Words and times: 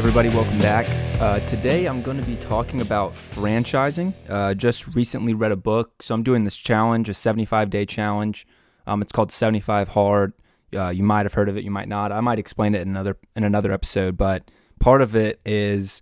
everybody, 0.00 0.30
welcome 0.30 0.58
back. 0.60 0.88
Uh, 1.20 1.40
today 1.40 1.84
I'm 1.84 2.00
going 2.00 2.16
to 2.16 2.24
be 2.24 2.36
talking 2.36 2.80
about 2.80 3.12
franchising. 3.12 4.14
Uh, 4.30 4.54
just 4.54 4.86
recently 4.96 5.34
read 5.34 5.52
a 5.52 5.56
book, 5.56 6.02
so 6.02 6.14
I'm 6.14 6.22
doing 6.22 6.44
this 6.44 6.56
challenge, 6.56 7.10
a 7.10 7.14
75 7.14 7.68
day 7.68 7.84
challenge. 7.84 8.46
Um, 8.86 9.02
it's 9.02 9.12
called 9.12 9.30
75 9.30 9.88
Hard. 9.88 10.32
Uh, 10.74 10.88
you 10.88 11.02
might 11.02 11.26
have 11.26 11.34
heard 11.34 11.50
of 11.50 11.58
it, 11.58 11.64
you 11.64 11.70
might 11.70 11.86
not. 11.86 12.12
I 12.12 12.20
might 12.20 12.38
explain 12.38 12.74
it 12.74 12.80
in 12.80 12.88
another 12.88 13.18
in 13.36 13.44
another 13.44 13.72
episode, 13.72 14.16
but 14.16 14.50
part 14.78 15.02
of 15.02 15.14
it 15.14 15.38
is 15.44 16.00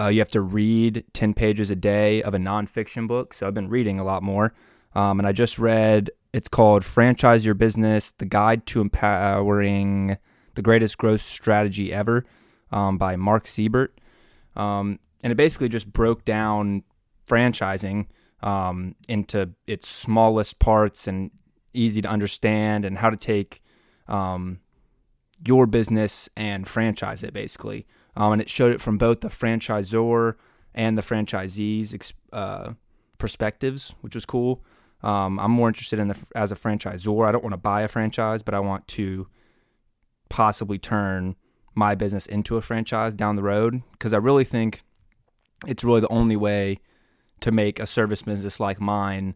uh, 0.00 0.08
you 0.08 0.18
have 0.18 0.32
to 0.32 0.40
read 0.40 1.04
10 1.12 1.32
pages 1.32 1.70
a 1.70 1.76
day 1.76 2.24
of 2.24 2.34
a 2.34 2.38
nonfiction 2.38 3.06
book. 3.06 3.32
So 3.32 3.46
I've 3.46 3.54
been 3.54 3.68
reading 3.68 4.00
a 4.00 4.04
lot 4.04 4.24
more, 4.24 4.54
um, 4.96 5.20
and 5.20 5.28
I 5.28 5.30
just 5.30 5.56
read. 5.56 6.10
It's 6.32 6.48
called 6.48 6.84
"Franchise 6.84 7.46
Your 7.46 7.54
Business: 7.54 8.10
The 8.10 8.26
Guide 8.26 8.66
to 8.66 8.80
Empowering 8.80 10.18
the 10.56 10.62
Greatest 10.62 10.98
Growth 10.98 11.20
Strategy 11.20 11.92
Ever." 11.92 12.24
Um, 12.72 12.98
by 12.98 13.16
Mark 13.16 13.46
Siebert. 13.46 13.98
Um, 14.56 14.98
and 15.22 15.30
it 15.30 15.36
basically 15.36 15.68
just 15.68 15.92
broke 15.92 16.24
down 16.24 16.82
franchising 17.26 18.06
um, 18.42 18.94
into 19.08 19.50
its 19.66 19.88
smallest 19.88 20.58
parts 20.58 21.06
and 21.06 21.30
easy 21.72 22.02
to 22.02 22.08
understand 22.08 22.84
and 22.84 22.98
how 22.98 23.10
to 23.10 23.16
take 23.16 23.62
um, 24.08 24.60
your 25.46 25.66
business 25.66 26.28
and 26.36 26.66
franchise 26.66 27.22
it 27.22 27.32
basically. 27.32 27.86
Um, 28.16 28.32
and 28.32 28.42
it 28.42 28.48
showed 28.48 28.72
it 28.72 28.80
from 28.80 28.98
both 28.98 29.20
the 29.20 29.28
franchisor 29.28 30.34
and 30.74 30.98
the 30.98 31.02
franchisees 31.02 32.12
uh, 32.32 32.72
perspectives, 33.18 33.94
which 34.00 34.14
was 34.14 34.26
cool. 34.26 34.64
Um, 35.02 35.38
I'm 35.38 35.50
more 35.50 35.68
interested 35.68 35.98
in 35.98 36.08
the 36.08 36.18
as 36.34 36.52
a 36.52 36.56
franchisor. 36.56 37.26
I 37.26 37.32
don't 37.32 37.44
want 37.44 37.54
to 37.54 37.58
buy 37.58 37.82
a 37.82 37.88
franchise, 37.88 38.42
but 38.42 38.54
I 38.54 38.60
want 38.60 38.86
to 38.88 39.28
possibly 40.28 40.78
turn 40.78 41.36
my 41.80 41.94
business 41.94 42.26
into 42.26 42.58
a 42.58 42.60
franchise 42.60 43.14
down 43.14 43.36
the 43.36 43.42
road 43.42 43.82
because 43.92 44.12
I 44.12 44.18
really 44.18 44.44
think 44.44 44.82
it's 45.66 45.82
really 45.82 46.02
the 46.02 46.12
only 46.12 46.36
way 46.36 46.78
to 47.40 47.50
make 47.50 47.80
a 47.80 47.86
service 47.86 48.22
business 48.22 48.60
like 48.60 48.80
mine 48.80 49.34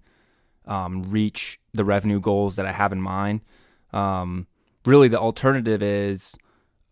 um, 0.66 1.04
reach 1.04 1.58
the 1.72 1.84
revenue 1.84 2.20
goals 2.20 2.56
that 2.56 2.66
I 2.66 2.72
have 2.72 2.92
in 2.92 3.00
mind. 3.00 3.40
Um, 3.94 4.46
really, 4.84 5.08
the 5.08 5.18
alternative 5.18 5.82
is 5.82 6.36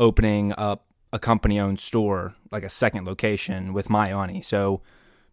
opening 0.00 0.54
up 0.56 0.86
a 1.12 1.18
company 1.18 1.60
owned 1.60 1.80
store, 1.80 2.34
like 2.50 2.64
a 2.64 2.70
second 2.70 3.06
location 3.06 3.74
with 3.74 3.90
my 3.90 4.10
money. 4.12 4.40
So 4.40 4.80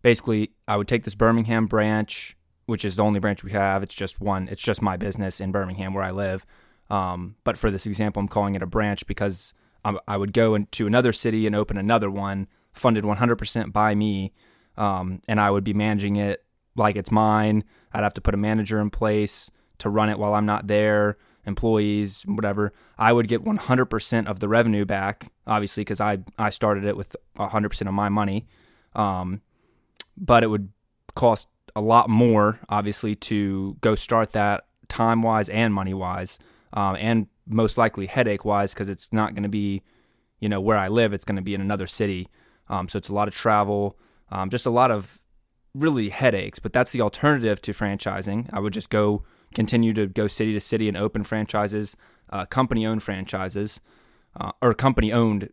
basically, 0.01 0.51
I 0.67 0.75
would 0.75 0.89
take 0.89 1.05
this 1.05 1.15
Birmingham 1.15 1.65
branch, 1.65 2.35
which 2.65 2.83
is 2.83 2.97
the 2.97 3.03
only 3.03 3.21
branch 3.21 3.41
we 3.41 3.51
have. 3.51 3.83
It's 3.83 3.95
just 3.95 4.19
one, 4.19 4.49
it's 4.49 4.61
just 4.61 4.81
my 4.81 4.97
business 4.97 5.39
in 5.39 5.53
Birmingham 5.53 5.93
where 5.93 6.03
I 6.03 6.11
live. 6.11 6.45
Um, 6.89 7.35
but 7.45 7.57
for 7.57 7.71
this 7.71 7.85
example, 7.85 8.19
I'm 8.19 8.27
calling 8.27 8.55
it 8.55 8.61
a 8.61 8.67
branch 8.67 9.07
because 9.07 9.53
I 9.85 10.17
would 10.17 10.33
go 10.33 10.55
into 10.55 10.87
another 10.87 11.13
city 11.13 11.47
and 11.47 11.55
open 11.55 11.77
another 11.77 12.09
one, 12.11 12.47
funded 12.73 13.03
100% 13.03 13.71
by 13.71 13.95
me, 13.95 14.33
um, 14.77 15.21
and 15.27 15.39
I 15.39 15.51
would 15.51 15.63
be 15.63 15.73
managing 15.73 16.15
it 16.17 16.43
like 16.75 16.95
it's 16.95 17.11
mine. 17.11 17.63
I'd 17.93 18.03
have 18.03 18.13
to 18.15 18.21
put 18.21 18.33
a 18.33 18.37
manager 18.37 18.79
in 18.79 18.89
place 18.89 19.49
to 19.79 19.89
run 19.89 20.09
it 20.09 20.19
while 20.19 20.33
I'm 20.33 20.45
not 20.45 20.67
there, 20.67 21.17
employees, 21.45 22.23
whatever. 22.23 22.73
I 22.97 23.13
would 23.13 23.27
get 23.27 23.43
100% 23.43 24.27
of 24.27 24.39
the 24.39 24.47
revenue 24.47 24.85
back, 24.85 25.31
obviously, 25.47 25.81
because 25.81 26.01
I 26.01 26.19
I 26.37 26.49
started 26.49 26.83
it 26.85 26.95
with 26.95 27.15
100% 27.37 27.87
of 27.87 27.93
my 27.93 28.09
money, 28.09 28.47
um, 28.93 29.41
but 30.17 30.43
it 30.43 30.47
would 30.47 30.69
cost 31.15 31.47
a 31.75 31.81
lot 31.81 32.09
more, 32.09 32.59
obviously, 32.69 33.15
to 33.15 33.77
go 33.81 33.95
start 33.95 34.31
that 34.31 34.65
time 34.87 35.21
wise 35.21 35.49
and 35.49 35.73
money 35.73 35.93
wise, 35.93 36.39
um, 36.73 36.95
and 36.99 37.27
most 37.49 37.77
likely 37.77 38.05
headache 38.05 38.45
wise 38.45 38.73
because 38.73 38.89
it's 38.89 39.11
not 39.11 39.33
going 39.33 39.43
to 39.43 39.49
be, 39.49 39.81
you 40.39 40.47
know, 40.47 40.61
where 40.61 40.77
I 40.77 40.87
live. 40.87 41.11
It's 41.11 41.25
going 41.25 41.35
to 41.35 41.41
be 41.41 41.53
in 41.53 41.61
another 41.61 41.87
city. 41.87 42.27
Um, 42.69 42.87
so 42.87 42.97
it's 42.97 43.09
a 43.09 43.13
lot 43.13 43.27
of 43.27 43.33
travel, 43.33 43.97
um, 44.31 44.49
just 44.49 44.65
a 44.65 44.69
lot 44.69 44.91
of 44.91 45.19
really 45.73 46.09
headaches. 46.09 46.59
But 46.59 46.71
that's 46.71 46.91
the 46.91 47.01
alternative 47.01 47.61
to 47.63 47.71
franchising. 47.71 48.49
I 48.53 48.59
would 48.59 48.73
just 48.73 48.89
go 48.89 49.23
continue 49.53 49.93
to 49.93 50.07
go 50.07 50.27
city 50.27 50.53
to 50.53 50.59
city 50.59 50.87
and 50.87 50.95
open 50.95 51.23
franchises, 51.23 51.95
uh, 52.29 52.45
company 52.45 52.85
owned 52.85 53.03
franchises, 53.03 53.81
uh, 54.39 54.51
or 54.61 54.73
company 54.73 55.11
owned 55.11 55.49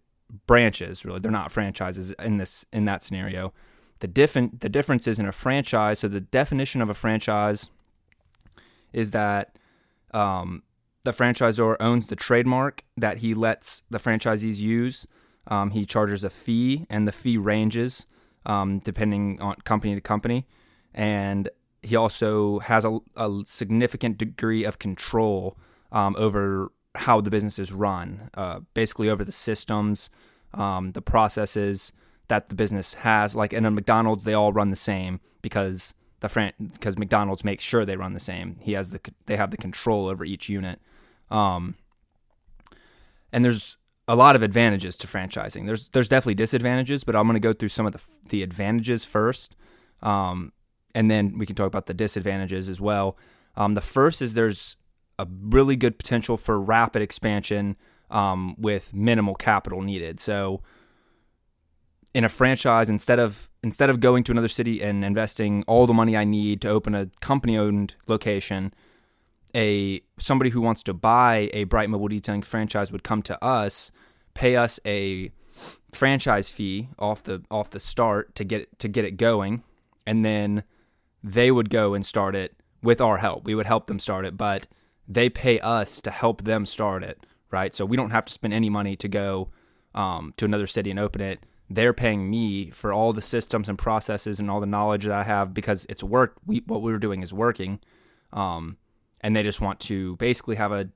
branches. 0.47 1.05
Really, 1.05 1.21
they're 1.21 1.33
not 1.33 1.51
franchises 1.51 2.13
in 2.19 2.37
this 2.37 2.67
in 2.73 2.85
that 2.85 3.03
scenario. 3.03 3.53
The 4.01 4.09
different 4.09 4.61
the 4.61 4.69
difference 4.69 5.07
is 5.07 5.19
in 5.19 5.27
a 5.27 5.33
franchise. 5.33 6.01
So 6.01 6.09
the 6.09 6.21
definition 6.21 6.83
of 6.83 6.91
a 6.91 6.95
franchise 6.95 7.71
is 8.93 9.13
that 9.13 9.59
um, 10.13 10.63
the 11.07 11.13
franchisor 11.13 11.77
owns 11.79 12.09
the 12.09 12.17
trademark 12.17 12.83
that 12.97 13.19
he 13.19 13.33
lets 13.33 13.83
the 13.89 13.99
franchisees 13.99 14.59
use. 14.59 15.07
Um, 15.47 15.71
he 15.71 15.87
charges 15.87 16.25
a 16.25 16.31
fee, 16.31 16.85
and 16.91 17.07
the 17.07 17.13
fee 17.13 17.39
ranges 17.39 18.07
um, 18.45 18.81
depending 18.81 19.41
on 19.41 19.55
company 19.65 19.95
to 19.95 20.01
company. 20.01 20.47
And 20.93 21.49
he 21.81 21.95
also 21.95 22.59
has 22.59 22.85
a, 22.85 22.99
a 23.17 23.43
significant 23.45 24.19
degree 24.19 24.65
of 24.65 24.81
control 24.81 25.57
um, 25.93 26.17
over 26.19 26.73
how 26.97 27.21
the 27.21 27.31
business 27.31 27.61
is 27.61 27.71
run, 27.71 28.29
uh, 28.35 28.61
basically 28.75 29.09
over 29.09 29.23
the 29.23 29.31
systems, 29.31 30.11
um, 30.55 30.91
the 30.91 31.03
processes 31.03 31.93
that 32.27 32.49
the 32.49 32.57
business 32.57 32.95
has. 32.95 33.37
Like 33.37 33.53
in 33.53 33.65
a 33.65 33.71
McDonald's, 33.71 34.25
they 34.25 34.35
all 34.35 34.53
run 34.53 34.71
the 34.71 34.77
same 34.77 35.21
because 35.41 35.95
the 36.19 36.29
fran- 36.29 36.55
because 36.59 36.99
McDonald's 36.99 37.45
makes 37.45 37.63
sure 37.63 37.85
they 37.85 37.97
run 37.97 38.15
the 38.15 38.21
same. 38.21 38.57
He 38.61 38.73
has 38.73 38.91
the 38.91 39.01
they 39.27 39.37
have 39.37 39.53
the 39.53 39.57
control 39.57 40.09
over 40.09 40.25
each 40.25 40.49
unit. 40.49 40.81
Um, 41.31 41.75
and 43.33 43.45
there's 43.45 43.77
a 44.09 44.15
lot 44.15 44.37
of 44.37 44.43
advantages 44.43 44.97
to 44.99 45.07
franchising. 45.07 45.67
There's 45.67 45.89
there's 45.91 46.09
definitely 46.09 46.35
disadvantages, 46.35 47.05
but 47.05 47.17
I'm 47.17 47.25
going 47.25 47.35
to 47.35 47.41
go 47.41 47.53
through 47.53 47.71
some 47.71 47.87
of 47.87 47.93
the 47.93 48.03
the 48.29 48.43
advantages 48.43 49.05
first, 49.05 49.57
um, 50.03 50.53
and 50.95 51.11
then 51.11 51.39
we 51.39 51.47
can 51.47 51.57
talk 51.57 51.67
about 51.67 51.87
the 51.87 51.95
disadvantages 51.95 52.69
as 52.69 52.81
well. 52.81 53.17
Um, 53.57 53.73
the 53.73 53.81
first 53.81 54.23
is 54.23 54.35
there's 54.35 54.77
a 55.19 55.27
really 55.41 55.77
good 55.77 55.99
potential 55.99 56.37
for 56.37 56.61
rapid 56.61 57.03
expansion 57.03 57.77
um, 58.11 58.55
with 58.59 58.95
minimal 58.95 59.35
capital 59.35 59.83
needed. 59.83 60.21
So 60.21 60.63
in 62.15 62.25
a 62.25 62.29
franchise, 62.29 62.89
instead 62.89 63.19
of 63.19 63.51
instead 63.63 63.91
of 63.91 64.01
going 64.01 64.25
to 64.25 64.33
another 64.33 64.49
city 64.49 64.83
and 64.83 65.05
investing 65.05 65.65
all 65.67 65.87
the 65.87 65.95
money 65.95 66.17
I 66.17 66.25
need 66.25 66.61
to 66.63 66.69
open 66.69 66.95
a 66.95 67.11
company 67.21 67.59
owned 67.59 67.95
location, 68.07 68.73
a 69.55 70.01
somebody 70.19 70.51
who 70.51 70.61
wants 70.61 70.83
to 70.85 70.95
buy 70.95 71.51
a 71.53 71.65
Bright 71.65 71.91
Mobile 71.91 72.09
Detailing 72.09 72.43
franchise 72.43 72.93
would 72.93 73.03
come 73.03 73.23
to 73.23 73.43
us, 73.45 73.91
pay 74.35 74.57
us 74.57 74.79
a 74.87 75.31
franchise 75.93 76.51
fee 76.51 76.89
off 76.99 77.23
the 77.23 77.43
off 77.51 77.71
the 77.71 77.81
start 77.81 78.35
to 78.35 78.45
get 78.45 78.79
to 78.79 78.89
get 78.89 79.05
it 79.05 79.17
going, 79.17 79.63
and 80.07 80.25
then 80.25 80.65
they 81.23 81.51
would 81.51 81.71
go 81.71 81.95
and 81.95 82.05
start 82.05 82.37
it 82.37 82.55
with 82.83 83.01
our 83.01 83.19
help. 83.19 83.45
We 83.45 83.55
would 83.55 83.67
help 83.67 83.87
them 83.87 83.99
start 83.99 84.25
it, 84.25 84.37
but 84.37 84.67
they 85.09 85.29
pay 85.29 85.59
us 85.61 86.01
to 86.03 86.11
help 86.11 86.43
them 86.43 86.67
start 86.67 87.03
it, 87.03 87.27
right? 87.51 87.75
So 87.75 87.85
we 87.85 87.97
don't 87.97 88.11
have 88.11 88.27
to 88.27 88.33
spend 88.33 88.55
any 88.55 88.71
money 88.71 88.97
to 88.97 89.09
go 89.09 89.51
um, 89.95 90.35
to 90.37 90.45
another 90.45 90.67
city 90.67 90.91
and 90.91 90.99
open 90.99 91.21
it. 91.21 91.45
They're 91.69 91.93
paying 91.93 92.31
me 92.31 92.71
for 92.71 92.93
all 92.93 93.13
the 93.13 93.23
systems 93.23 93.69
and 93.69 93.77
processes 93.77 94.39
and 94.39 94.51
all 94.51 94.61
the 94.61 94.67
knowledge 94.67 95.05
that 95.05 95.13
I 95.13 95.25
have 95.25 95.53
because 95.53 95.85
it's 95.89 96.03
work. 96.03 96.37
We, 96.47 96.63
what 96.67 96.83
we 96.83 96.93
were 96.93 96.99
doing 96.99 97.23
is 97.23 97.33
working. 97.33 97.81
Um, 98.33 98.77
and 99.21 99.35
they 99.35 99.43
just 99.43 99.61
want 99.61 99.81
to 99.81 100.17
basically 100.17 100.57
have 100.57 100.73
a 100.73 100.89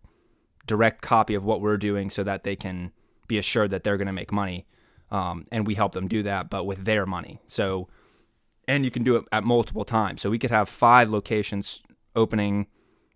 direct 0.67 1.03
copy 1.03 1.35
of 1.35 1.45
what 1.45 1.61
we're 1.61 1.77
doing 1.77 2.11
so 2.11 2.23
that 2.23 2.45
they 2.45 2.57
can 2.57 2.93
be 3.27 3.39
assured 3.39 3.71
that 3.71 3.85
they're 3.85 3.97
going 3.97 4.07
to 4.07 4.13
make 4.13 4.33
money. 4.33 4.67
Um, 5.11 5.45
and 5.51 5.67
we 5.67 5.75
help 5.75 5.93
them 5.93 6.07
do 6.07 6.23
that, 6.23 6.51
but 6.51 6.65
with 6.65 6.85
their 6.85 7.05
money. 7.07 7.41
So, 7.47 7.89
and 8.69 8.85
you 8.85 8.91
can 8.91 9.03
do 9.03 9.17
it 9.17 9.25
at 9.33 9.43
multiple 9.43 9.85
times. 9.85 10.21
So 10.21 10.31
we 10.31 10.39
could 10.39 10.51
have 10.51 10.69
five 10.69 11.11
locations 11.11 11.83
opening 12.15 12.69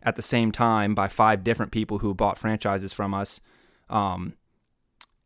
at 0.02 0.16
the 0.16 0.22
same 0.22 0.50
time 0.50 0.94
by 0.94 1.08
five 1.08 1.44
different 1.44 1.70
people 1.70 1.98
who 1.98 2.12
bought 2.14 2.38
franchises 2.38 2.92
from 2.92 3.14
us. 3.14 3.40
Um, 3.88 4.34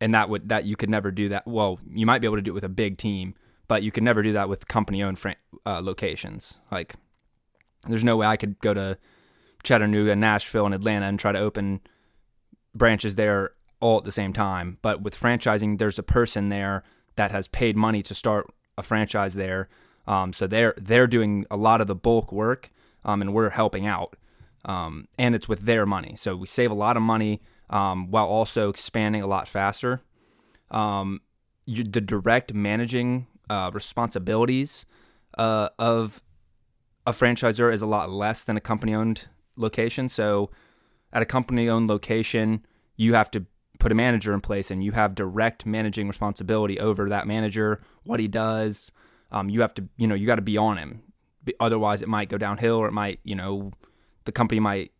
and 0.00 0.14
that 0.14 0.28
would 0.28 0.50
that 0.50 0.64
you 0.64 0.76
could 0.76 0.90
never 0.90 1.10
do 1.10 1.30
that. 1.30 1.46
Well, 1.46 1.80
you 1.90 2.06
might 2.06 2.20
be 2.20 2.26
able 2.26 2.36
to 2.36 2.42
do 2.42 2.52
it 2.52 2.54
with 2.54 2.64
a 2.64 2.68
big 2.68 2.98
team, 2.98 3.34
but 3.66 3.82
you 3.82 3.90
could 3.90 4.04
never 4.04 4.22
do 4.22 4.32
that 4.34 4.48
with 4.48 4.68
company 4.68 5.02
owned 5.02 5.18
fran- 5.18 5.36
uh, 5.66 5.80
locations. 5.82 6.58
Like, 6.70 6.94
there's 7.86 8.04
no 8.04 8.16
way 8.16 8.26
I 8.26 8.36
could 8.36 8.58
go 8.60 8.74
to 8.74 8.98
Chattanooga, 9.62 10.14
Nashville, 10.16 10.66
and 10.66 10.74
Atlanta 10.74 11.06
and 11.06 11.18
try 11.18 11.32
to 11.32 11.38
open 11.38 11.80
branches 12.74 13.14
there 13.16 13.52
all 13.80 13.98
at 13.98 14.04
the 14.04 14.12
same 14.12 14.32
time. 14.32 14.78
But 14.82 15.02
with 15.02 15.18
franchising, 15.18 15.78
there's 15.78 15.98
a 15.98 16.02
person 16.02 16.48
there 16.48 16.82
that 17.16 17.30
has 17.30 17.48
paid 17.48 17.76
money 17.76 18.02
to 18.02 18.14
start 18.14 18.46
a 18.76 18.82
franchise 18.82 19.34
there. 19.34 19.68
Um, 20.06 20.32
so 20.32 20.46
they're 20.46 20.74
they're 20.76 21.06
doing 21.06 21.44
a 21.50 21.56
lot 21.56 21.80
of 21.80 21.86
the 21.86 21.94
bulk 21.94 22.32
work, 22.32 22.70
um, 23.04 23.20
and 23.20 23.34
we're 23.34 23.50
helping 23.50 23.86
out. 23.86 24.16
Um, 24.64 25.06
and 25.18 25.34
it's 25.34 25.48
with 25.48 25.60
their 25.60 25.86
money, 25.86 26.14
so 26.16 26.34
we 26.36 26.46
save 26.46 26.70
a 26.70 26.74
lot 26.74 26.96
of 26.96 27.02
money 27.02 27.40
um, 27.70 28.10
while 28.10 28.26
also 28.26 28.68
expanding 28.68 29.22
a 29.22 29.26
lot 29.26 29.46
faster. 29.46 30.02
Um, 30.70 31.20
you, 31.64 31.84
the 31.84 32.00
direct 32.00 32.52
managing 32.52 33.26
uh, 33.48 33.70
responsibilities 33.72 34.84
uh, 35.36 35.68
of 35.78 36.22
a 37.06 37.12
franchisor 37.12 37.72
is 37.72 37.82
a 37.82 37.86
lot 37.86 38.10
less 38.10 38.44
than 38.44 38.56
a 38.56 38.60
company 38.60 38.94
owned 38.94 39.28
location. 39.58 40.08
So 40.08 40.50
at 41.12 41.22
a 41.22 41.26
company 41.26 41.68
owned 41.68 41.88
location, 41.88 42.64
you 42.96 43.14
have 43.14 43.30
to 43.32 43.46
put 43.78 43.92
a 43.92 43.94
manager 43.94 44.34
in 44.34 44.40
place 44.40 44.70
and 44.70 44.82
you 44.82 44.92
have 44.92 45.14
direct 45.14 45.64
managing 45.64 46.08
responsibility 46.08 46.78
over 46.80 47.08
that 47.08 47.26
manager, 47.26 47.80
what 48.04 48.20
he 48.20 48.28
does. 48.28 48.90
Um, 49.30 49.48
you 49.48 49.60
have 49.60 49.74
to, 49.74 49.88
you 49.96 50.06
know, 50.06 50.14
you 50.14 50.26
got 50.26 50.36
to 50.36 50.42
be 50.42 50.56
on 50.56 50.78
him. 50.78 51.02
Otherwise, 51.60 52.02
it 52.02 52.08
might 52.08 52.28
go 52.28 52.36
downhill 52.36 52.76
or 52.76 52.88
it 52.88 52.92
might, 52.92 53.20
you 53.22 53.34
know, 53.34 53.70
the 54.24 54.32
company 54.32 54.60
might 54.60 54.92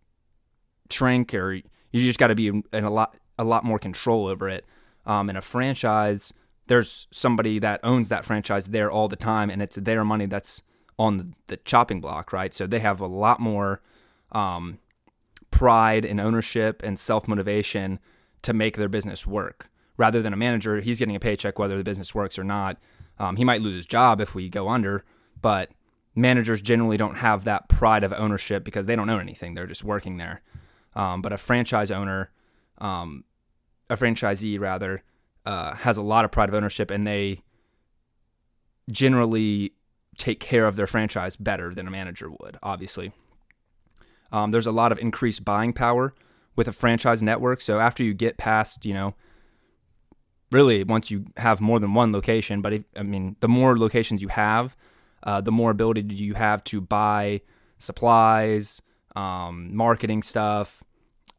shrink 0.91 1.35
or 1.35 1.55
you 1.55 1.63
just 1.93 2.19
got 2.19 2.29
to 2.29 2.35
be 2.35 2.49
in 2.49 2.85
a 2.85 2.91
lot, 2.91 3.17
a 3.39 3.45
lot 3.45 3.65
more 3.65 3.79
control 3.79 4.27
over 4.27 4.49
it. 4.49 4.65
Um, 5.05 5.29
in 5.29 5.37
a 5.37 5.43
franchise, 5.43 6.33
there's 6.69 7.09
somebody 7.11 7.59
that 7.59 7.81
owns 7.83 8.09
that 8.11 8.25
franchise 8.25 8.69
there 8.69 8.91
all 8.91 9.09
the 9.09 9.17
time 9.17 9.51
and 9.51 9.61
it's 9.61 9.77
their 9.77 10.05
money 10.05 10.27
that's 10.27 10.63
on 10.99 11.35
the 11.47 11.57
chopping 11.59 12.01
block, 12.01 12.33
right? 12.33 12.53
So 12.53 12.67
they 12.67 12.81
have 12.81 13.01
a 13.01 13.07
lot 13.07 13.41
more 13.41 13.81
um, 14.33 14.79
pride 15.51 16.05
and 16.05 16.21
ownership 16.21 16.83
and 16.85 16.99
self 16.99 17.27
motivation 17.29 17.99
to 18.43 18.53
make 18.53 18.77
their 18.77 18.89
business 18.89 19.27
work 19.27 19.71
rather 19.97 20.23
than 20.23 20.33
a 20.33 20.37
manager. 20.37 20.81
He's 20.81 20.99
getting 20.99 21.17
a 21.17 21.21
paycheck 21.21 21.59
whether 21.59 21.77
the 21.77 21.85
business 21.85 22.15
works 22.15 22.39
or 22.39 22.45
not. 22.45 22.79
Um, 23.19 23.37
he 23.37 23.45
might 23.45 23.61
lose 23.61 23.75
his 23.75 23.87
job 23.87 24.21
if 24.21 24.35
we 24.35 24.49
go 24.49 24.69
under, 24.69 25.05
but 25.41 25.71
managers 26.15 26.63
generally 26.63 26.97
don't 26.97 27.17
have 27.17 27.45
that 27.45 27.69
pride 27.69 28.05
of 28.05 28.13
ownership 28.13 28.65
because 28.65 28.87
they 28.87 28.97
don't 28.97 29.11
own 29.11 29.21
anything. 29.21 29.55
They're 29.55 29.67
just 29.67 29.85
working 29.85 30.17
there. 30.17 30.41
Um, 30.95 31.21
but 31.21 31.33
a 31.33 31.37
franchise 31.37 31.91
owner, 31.91 32.31
um, 32.79 33.25
a 33.91 33.97
franchisee 33.97 34.59
rather, 34.59 35.03
uh, 35.45 35.75
has 35.75 35.97
a 35.97 36.03
lot 36.03 36.25
of 36.25 36.31
pride 36.31 36.49
of 36.49 36.55
ownership 36.55 36.91
and 36.91 37.07
they 37.07 37.43
generally 38.91 39.73
take 40.17 40.41
care 40.41 40.67
of 40.67 40.77
their 40.77 40.87
franchise 40.87 41.37
better 41.37 41.75
than 41.75 41.87
a 41.87 41.91
manager 41.91 42.31
would, 42.31 42.59
obviously. 42.63 43.13
Um, 44.33 44.51
there's 44.51 44.67
a 44.67 44.73
lot 44.73 44.93
of 44.93 44.99
increased 44.99 45.45
buying 45.45 45.73
power 45.73 46.15
with 46.57 46.69
a 46.69 46.73
franchise 46.73 47.23
network. 47.23 47.61
So 47.61 47.79
after 47.79 48.03
you 48.03 48.15
get 48.15 48.37
past, 48.37 48.85
you 48.85 48.95
know, 48.95 49.15
really 50.51 50.85
once 50.85 51.11
you 51.11 51.27
have 51.37 51.61
more 51.61 51.79
than 51.79 51.95
one 51.95 52.13
location, 52.13 52.61
but 52.61 52.73
if, 52.73 52.83
I 52.97 53.03
mean, 53.03 53.37
the 53.41 53.49
more 53.49 53.79
locations 53.79 54.23
you 54.23 54.29
have, 54.29 54.77
uh, 55.23 55.41
the 55.41 55.53
more 55.53 55.71
ability 55.71 56.03
you 56.15 56.35
have 56.35 56.65
to 56.65 56.81
buy 56.81 57.43
supplies, 57.79 58.83
um, 59.17 59.75
marketing 59.75 60.23
stuff, 60.23 60.83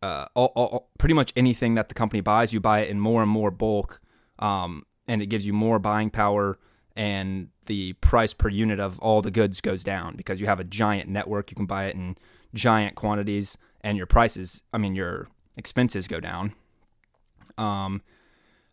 uh, 0.01 0.25
all, 0.33 0.51
all, 0.55 0.89
pretty 0.97 1.13
much 1.13 1.33
anything 1.35 1.75
that 1.75 1.89
the 1.89 1.95
company 1.95 2.21
buys, 2.21 2.53
you 2.53 2.59
buy 2.59 2.81
it 2.81 2.89
in 2.89 2.99
more 2.99 3.21
and 3.21 3.31
more 3.31 3.51
bulk, 3.51 4.01
um, 4.39 4.83
and 5.07 5.21
it 5.21 5.27
gives 5.27 5.45
you 5.45 5.53
more 5.53 5.79
buying 5.79 6.09
power, 6.09 6.57
and 6.95 7.49
the 7.65 7.93
price 7.93 8.33
per 8.33 8.49
unit 8.49 8.79
of 8.79 8.99
all 8.99 9.21
the 9.21 9.31
goods 9.31 9.61
goes 9.61 9.83
down 9.83 10.15
because 10.15 10.39
you 10.39 10.47
have 10.47 10.59
a 10.59 10.63
giant 10.63 11.09
network. 11.09 11.51
You 11.51 11.55
can 11.55 11.65
buy 11.65 11.85
it 11.85 11.95
in 11.95 12.17
giant 12.53 12.95
quantities, 12.95 13.57
and 13.81 13.97
your 13.97 14.07
prices, 14.07 14.63
I 14.73 14.77
mean, 14.77 14.95
your 14.95 15.29
expenses 15.57 16.07
go 16.07 16.19
down. 16.19 16.53
Um, 17.57 18.01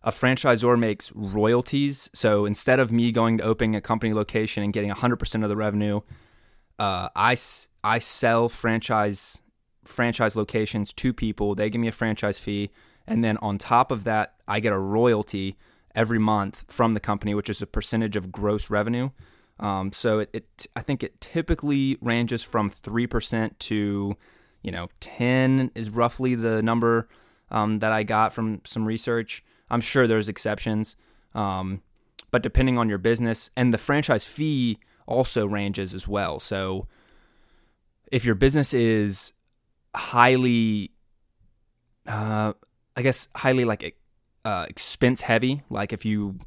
a 0.03 0.11
franchisor 0.11 0.79
makes 0.79 1.13
royalties. 1.15 2.09
So 2.15 2.47
instead 2.47 2.79
of 2.79 2.93
me 2.93 3.11
going 3.11 3.39
to 3.39 3.45
opening 3.45 3.75
a 3.75 3.81
company 3.81 4.15
location 4.15 4.63
and 4.63 4.73
getting 4.73 4.91
100% 4.91 5.43
of 5.43 5.49
the 5.49 5.57
revenue, 5.57 6.01
uh, 6.79 7.09
I, 7.17 7.37
I 7.83 7.99
sell 7.99 8.49
franchise 8.49 9.43
franchise 9.85 10.35
locations 10.35 10.93
to 10.93 11.13
people. 11.13 11.55
They 11.55 11.71
give 11.71 11.81
me 11.81 11.89
a 11.89 11.93
franchise 11.93 12.39
fee. 12.39 12.71
And 13.07 13.23
then 13.23 13.37
on 13.39 13.57
top 13.57 13.93
of 13.93 14.05
that, 14.05 14.35
I 14.49 14.61
get 14.61 14.73
a 14.73 14.79
royalty 14.79 15.57
every 15.95 16.19
month 16.19 16.65
from 16.69 16.95
the 16.95 17.01
company, 17.01 17.35
which 17.35 17.49
is 17.49 17.63
a 17.63 17.67
percentage 17.67 18.17
of 18.17 18.33
gross 18.33 18.69
revenue. 18.69 19.11
Um, 19.59 19.93
so 19.93 20.19
it, 20.19 20.31
it, 20.33 20.67
I 20.77 20.83
think 20.83 21.03
it 21.03 21.21
typically 21.21 21.97
ranges 22.01 22.43
from 22.43 22.69
three 22.69 23.07
percent 23.07 23.59
to, 23.61 24.17
you 24.63 24.71
know, 24.71 24.89
ten 25.01 25.71
is 25.75 25.89
roughly 25.91 26.35
the 26.35 26.63
number 26.63 27.09
um, 27.51 27.79
that 27.79 27.93
I 27.93 28.03
got 28.03 28.33
from 28.35 28.61
some 28.65 28.85
research. 28.85 29.43
I'm 29.71 29.81
sure 29.81 30.07
there's 30.07 30.29
exceptions, 30.29 30.95
um, 31.35 31.83
but 32.31 32.43
depending 32.43 32.79
on 32.79 32.89
your 32.89 32.99
business 32.99 33.51
and 33.57 33.73
the 33.73 33.79
franchise 33.79 34.25
fee 34.25 34.79
also 35.07 35.47
ranges 35.47 35.95
as 35.95 36.07
well. 36.07 36.39
So 36.39 36.87
if 38.13 38.25
your 38.25 38.35
business 38.35 38.75
is 38.75 39.33
highly, 39.95 40.93
uh, 42.07 42.53
I 42.97 43.03
guess, 43.03 43.29
highly 43.35 43.65
like 43.65 43.97
uh, 44.45 44.67
expense 44.69 45.23
heavy, 45.23 45.63
like 45.71 45.93
if 45.93 46.05
you 46.05 46.39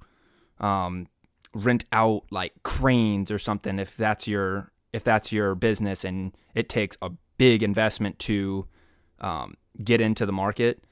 um, 0.59 1.07
rent 1.53 1.85
out 1.91 2.23
like 2.29 2.53
cranes 2.63 3.31
or 3.31 3.39
something 3.39 3.79
if 3.79 3.97
that's 3.97 4.27
your 4.27 4.71
if 4.93 5.03
that's 5.03 5.31
your 5.31 5.55
business 5.55 6.03
and 6.03 6.35
it 6.55 6.69
takes 6.69 6.97
a 7.01 7.09
big 7.37 7.63
investment 7.63 8.19
to 8.19 8.67
um, 9.19 9.55
get 9.83 9.99
into 10.01 10.25
the 10.25 10.31
market 10.31 10.83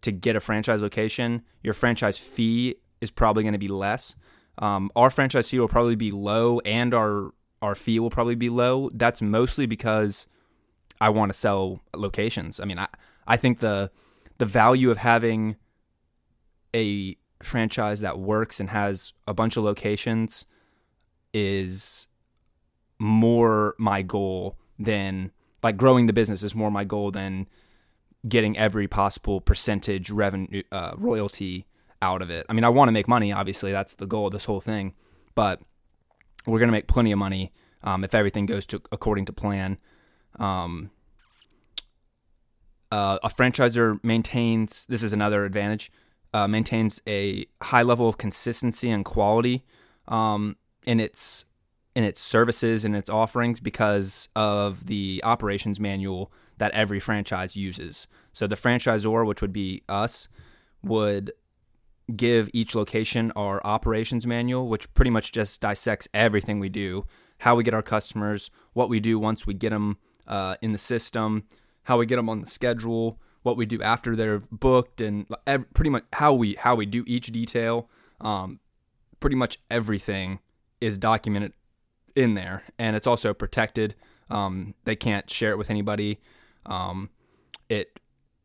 to 0.00 0.10
get 0.10 0.34
a 0.34 0.40
franchise 0.40 0.82
location 0.82 1.42
your 1.62 1.74
franchise 1.74 2.18
fee 2.18 2.76
is 3.02 3.10
probably 3.10 3.42
going 3.42 3.52
to 3.52 3.58
be 3.58 3.68
less. 3.68 4.14
Um, 4.58 4.90
our 4.96 5.10
franchise 5.10 5.50
fee 5.50 5.58
will 5.58 5.68
probably 5.68 5.96
be 5.96 6.10
low 6.10 6.60
and 6.60 6.94
our 6.94 7.32
our 7.60 7.74
fee 7.74 8.00
will 8.00 8.10
probably 8.10 8.34
be 8.34 8.48
low. 8.48 8.88
That's 8.94 9.20
mostly 9.20 9.66
because 9.66 10.26
i 11.00 11.08
want 11.08 11.32
to 11.32 11.38
sell 11.38 11.82
locations. 11.94 12.60
I 12.60 12.64
mean 12.64 12.78
i 12.78 12.86
i 13.26 13.36
think 13.36 13.58
the 13.58 13.90
the 14.38 14.46
value 14.46 14.90
of 14.90 14.98
having 14.98 15.56
a 16.74 17.16
franchise 17.44 18.00
that 18.00 18.18
works 18.18 18.60
and 18.60 18.70
has 18.70 19.12
a 19.26 19.34
bunch 19.34 19.56
of 19.56 19.64
locations 19.64 20.46
is 21.32 22.08
more 22.98 23.74
my 23.78 24.02
goal 24.02 24.56
than 24.78 25.32
like 25.62 25.76
growing 25.76 26.06
the 26.06 26.12
business 26.12 26.42
is 26.42 26.54
more 26.54 26.70
my 26.70 26.84
goal 26.84 27.10
than 27.10 27.48
getting 28.28 28.56
every 28.56 28.86
possible 28.86 29.40
percentage 29.40 30.10
revenue 30.10 30.62
uh, 30.70 30.92
royalty 30.96 31.66
out 32.00 32.22
of 32.22 32.30
it. 32.30 32.46
I 32.48 32.52
mean, 32.52 32.64
I 32.64 32.68
want 32.68 32.88
to 32.88 32.92
make 32.92 33.08
money. 33.08 33.32
Obviously, 33.32 33.72
that's 33.72 33.94
the 33.94 34.06
goal 34.06 34.26
of 34.26 34.32
this 34.32 34.44
whole 34.44 34.60
thing. 34.60 34.94
But 35.34 35.60
we're 36.46 36.58
gonna 36.58 36.72
make 36.72 36.88
plenty 36.88 37.12
of 37.12 37.18
money 37.18 37.52
um, 37.82 38.04
if 38.04 38.14
everything 38.14 38.46
goes 38.46 38.66
to 38.66 38.82
according 38.90 39.24
to 39.26 39.32
plan. 39.32 39.78
Um, 40.38 40.90
uh, 42.90 43.18
a 43.22 43.28
franchisor 43.28 44.02
maintains. 44.04 44.86
This 44.86 45.02
is 45.02 45.12
another 45.12 45.44
advantage 45.44 45.90
uh, 46.34 46.48
maintains 46.48 47.00
a 47.06 47.46
high 47.62 47.82
level 47.82 48.08
of 48.08 48.18
consistency 48.18 48.90
and 48.90 49.04
quality 49.04 49.64
um, 50.08 50.56
in 50.84 51.00
its 51.00 51.44
in 51.94 52.04
its 52.04 52.20
services 52.20 52.86
and 52.86 52.96
its 52.96 53.10
offerings 53.10 53.60
because 53.60 54.28
of 54.34 54.86
the 54.86 55.20
operations 55.24 55.78
manual 55.78 56.32
that 56.56 56.72
every 56.72 56.98
franchise 56.98 57.54
uses. 57.54 58.06
So 58.32 58.46
the 58.46 58.56
franchisor, 58.56 59.26
which 59.26 59.42
would 59.42 59.52
be 59.52 59.82
us, 59.90 60.26
would 60.82 61.32
give 62.16 62.48
each 62.52 62.74
location 62.74 63.30
our 63.36 63.60
operations 63.64 64.26
manual, 64.26 64.68
which 64.68 64.92
pretty 64.94 65.10
much 65.10 65.32
just 65.32 65.60
dissects 65.60 66.08
everything 66.14 66.60
we 66.60 66.68
do, 66.68 67.06
how 67.38 67.54
we 67.54 67.62
get 67.62 67.74
our 67.74 67.82
customers, 67.82 68.50
what 68.72 68.88
we 68.88 68.98
do 69.00 69.18
once 69.18 69.46
we 69.46 69.54
get 69.54 69.70
them 69.70 69.98
uh, 70.26 70.54
in 70.62 70.72
the 70.72 70.78
system, 70.78 71.44
how 71.84 71.98
we 71.98 72.06
get 72.06 72.16
them 72.16 72.28
on 72.28 72.40
the 72.40 72.46
schedule, 72.46 73.20
what 73.42 73.56
we 73.56 73.66
do 73.66 73.82
after 73.82 74.14
they're 74.14 74.40
booked, 74.50 75.00
and 75.00 75.26
pretty 75.74 75.90
much 75.90 76.04
how 76.12 76.32
we 76.32 76.54
how 76.54 76.74
we 76.74 76.86
do 76.86 77.04
each 77.06 77.26
detail. 77.26 77.88
Um, 78.20 78.60
pretty 79.20 79.36
much 79.36 79.58
everything 79.70 80.40
is 80.80 80.98
documented 80.98 81.52
in 82.14 82.34
there, 82.34 82.64
and 82.78 82.96
it's 82.96 83.06
also 83.06 83.34
protected. 83.34 83.94
Um, 84.30 84.74
they 84.84 84.96
can't 84.96 85.28
share 85.28 85.50
it 85.50 85.58
with 85.58 85.70
anybody. 85.70 86.20
Um, 86.66 87.10
it 87.68 87.98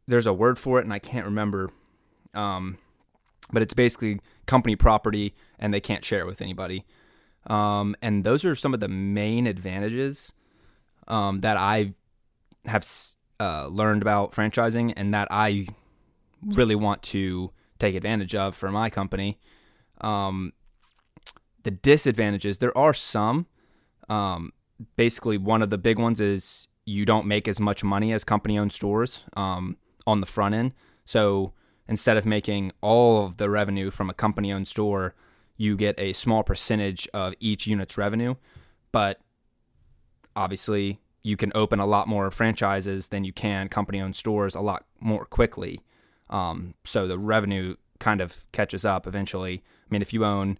there's 0.07 0.25
a 0.25 0.33
word 0.33 0.57
for 0.57 0.79
it, 0.79 0.83
and 0.83 0.93
I 0.93 0.99
can't 0.99 1.25
remember. 1.25 1.69
Um, 2.33 2.77
but 3.51 3.61
it's 3.61 3.73
basically 3.73 4.19
company 4.45 4.75
property, 4.75 5.33
and 5.59 5.73
they 5.73 5.81
can't 5.81 6.03
share 6.03 6.21
it 6.21 6.27
with 6.27 6.41
anybody. 6.41 6.85
Um, 7.47 7.95
and 8.01 8.23
those 8.23 8.43
are 8.45 8.55
some 8.55 8.73
of 8.73 8.79
the 8.79 8.89
main 8.89 9.47
advantages 9.47 10.33
um, 11.07 11.41
that 11.41 11.57
I 11.57 11.93
have 12.65 12.85
uh, 13.39 13.67
learned 13.67 14.01
about 14.01 14.31
franchising 14.31 14.93
and 14.97 15.13
that 15.13 15.27
I 15.31 15.67
really 16.43 16.75
want 16.75 17.03
to 17.03 17.51
take 17.79 17.95
advantage 17.95 18.35
of 18.35 18.55
for 18.55 18.71
my 18.71 18.89
company. 18.89 19.39
Um, 20.01 20.53
the 21.63 21.71
disadvantages, 21.71 22.59
there 22.59 22.75
are 22.77 22.93
some. 22.93 23.47
Um, 24.09 24.53
basically, 24.95 25.37
one 25.37 25.61
of 25.61 25.69
the 25.69 25.77
big 25.77 25.99
ones 25.99 26.19
is 26.21 26.67
you 26.85 27.05
don't 27.05 27.25
make 27.25 27.47
as 27.47 27.59
much 27.59 27.83
money 27.83 28.13
as 28.13 28.23
company 28.23 28.57
owned 28.57 28.71
stores 28.71 29.25
um, 29.35 29.77
on 30.05 30.21
the 30.21 30.25
front 30.25 30.55
end. 30.55 30.73
So 31.03 31.53
instead 31.87 32.17
of 32.17 32.25
making 32.25 32.71
all 32.81 33.25
of 33.25 33.37
the 33.37 33.49
revenue 33.49 33.91
from 33.91 34.09
a 34.09 34.13
company 34.13 34.51
owned 34.51 34.67
store, 34.67 35.15
you 35.57 35.75
get 35.75 35.99
a 35.99 36.13
small 36.13 36.43
percentage 36.43 37.07
of 37.13 37.33
each 37.39 37.67
unit's 37.67 37.97
revenue. 37.97 38.35
But 38.91 39.19
obviously, 40.35 41.01
you 41.23 41.37
can 41.37 41.51
open 41.55 41.79
a 41.79 41.85
lot 41.85 42.07
more 42.07 42.31
franchises 42.31 43.09
than 43.09 43.23
you 43.23 43.33
can 43.33 43.67
company 43.69 43.99
owned 43.99 44.15
stores 44.15 44.55
a 44.55 44.61
lot 44.61 44.85
more 44.99 45.25
quickly. 45.25 45.81
Um, 46.29 46.73
so 46.83 47.07
the 47.07 47.17
revenue 47.17 47.75
kind 47.99 48.21
of 48.21 48.45
catches 48.51 48.85
up 48.85 49.07
eventually. 49.07 49.63
I 49.65 49.87
mean, 49.89 50.01
if 50.01 50.13
you 50.13 50.25
own, 50.25 50.59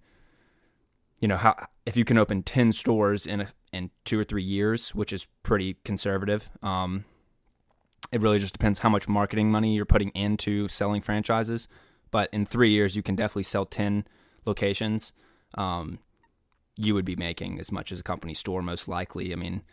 you 1.19 1.27
know, 1.27 1.37
how 1.37 1.67
if 1.85 1.95
you 1.95 2.05
can 2.05 2.17
open 2.17 2.43
ten 2.43 2.71
stores 2.71 3.25
in 3.25 3.41
a, 3.41 3.47
in 3.71 3.91
two 4.05 4.19
or 4.19 4.23
three 4.23 4.43
years, 4.43 4.95
which 4.95 5.13
is 5.13 5.27
pretty 5.43 5.77
conservative, 5.83 6.49
um, 6.61 7.05
it 8.11 8.21
really 8.21 8.39
just 8.39 8.53
depends 8.53 8.79
how 8.79 8.89
much 8.89 9.07
marketing 9.07 9.51
money 9.51 9.75
you're 9.75 9.85
putting 9.85 10.09
into 10.09 10.67
selling 10.67 11.01
franchises. 11.01 11.67
But 12.11 12.29
in 12.31 12.45
three 12.45 12.71
years, 12.71 12.95
you 12.95 13.03
can 13.03 13.15
definitely 13.15 13.43
sell 13.43 13.65
10 13.65 14.05
locations. 14.45 15.11
Um, 15.55 15.99
you 16.77 16.93
would 16.93 17.05
be 17.05 17.15
making 17.15 17.59
as 17.59 17.71
much 17.71 17.91
as 17.91 17.99
a 17.99 18.03
company 18.03 18.33
store, 18.33 18.61
most 18.61 18.87
likely. 18.87 19.33
I 19.33 19.35
mean, 19.35 19.63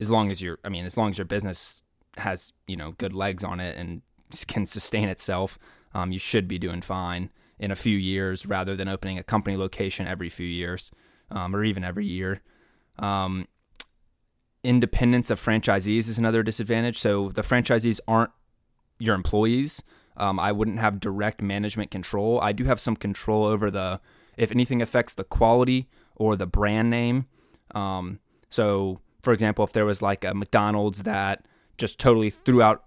as 0.00 0.10
long 0.10 0.30
as 0.30 0.40
your, 0.40 0.58
I 0.64 0.68
mean, 0.68 0.84
as 0.84 0.96
long 0.96 1.10
as 1.10 1.18
your 1.18 1.26
business 1.26 1.82
has, 2.16 2.52
you 2.66 2.76
know, 2.76 2.92
good 2.92 3.12
legs 3.12 3.44
on 3.44 3.60
it 3.60 3.76
and 3.76 4.02
can 4.46 4.66
sustain 4.66 5.08
itself, 5.08 5.58
um, 5.94 6.12
you 6.12 6.18
should 6.18 6.48
be 6.48 6.58
doing 6.58 6.80
fine 6.80 7.30
in 7.58 7.70
a 7.70 7.76
few 7.76 7.96
years 7.96 8.46
rather 8.46 8.74
than 8.74 8.88
opening 8.88 9.18
a 9.18 9.22
company 9.22 9.56
location 9.56 10.06
every 10.06 10.30
few 10.30 10.46
years 10.46 10.90
um, 11.30 11.54
or 11.54 11.62
even 11.64 11.84
every 11.84 12.06
year. 12.06 12.40
Um, 12.98 13.46
independence 14.62 15.30
of 15.30 15.40
franchisees 15.40 16.08
is 16.08 16.18
another 16.18 16.42
disadvantage. 16.42 16.98
So 16.98 17.30
the 17.30 17.42
franchisees 17.42 18.00
aren't 18.06 18.30
your 18.98 19.14
employees. 19.14 19.82
Um, 20.16 20.38
I 20.38 20.52
wouldn't 20.52 20.78
have 20.78 21.00
direct 21.00 21.40
management 21.40 21.90
control. 21.90 22.40
I 22.40 22.52
do 22.52 22.64
have 22.64 22.80
some 22.80 22.96
control 22.96 23.44
over 23.44 23.70
the 23.70 24.00
if 24.36 24.50
anything 24.50 24.80
affects 24.80 25.14
the 25.14 25.24
quality 25.24 25.88
or 26.16 26.36
the 26.36 26.46
brand 26.46 26.90
name. 26.90 27.26
Um, 27.74 28.20
so, 28.48 29.00
for 29.22 29.32
example, 29.32 29.64
if 29.64 29.72
there 29.72 29.84
was 29.84 30.02
like 30.02 30.24
a 30.24 30.34
McDonald's 30.34 31.02
that 31.04 31.46
just 31.78 31.98
totally 31.98 32.30
threw 32.30 32.62
out 32.62 32.84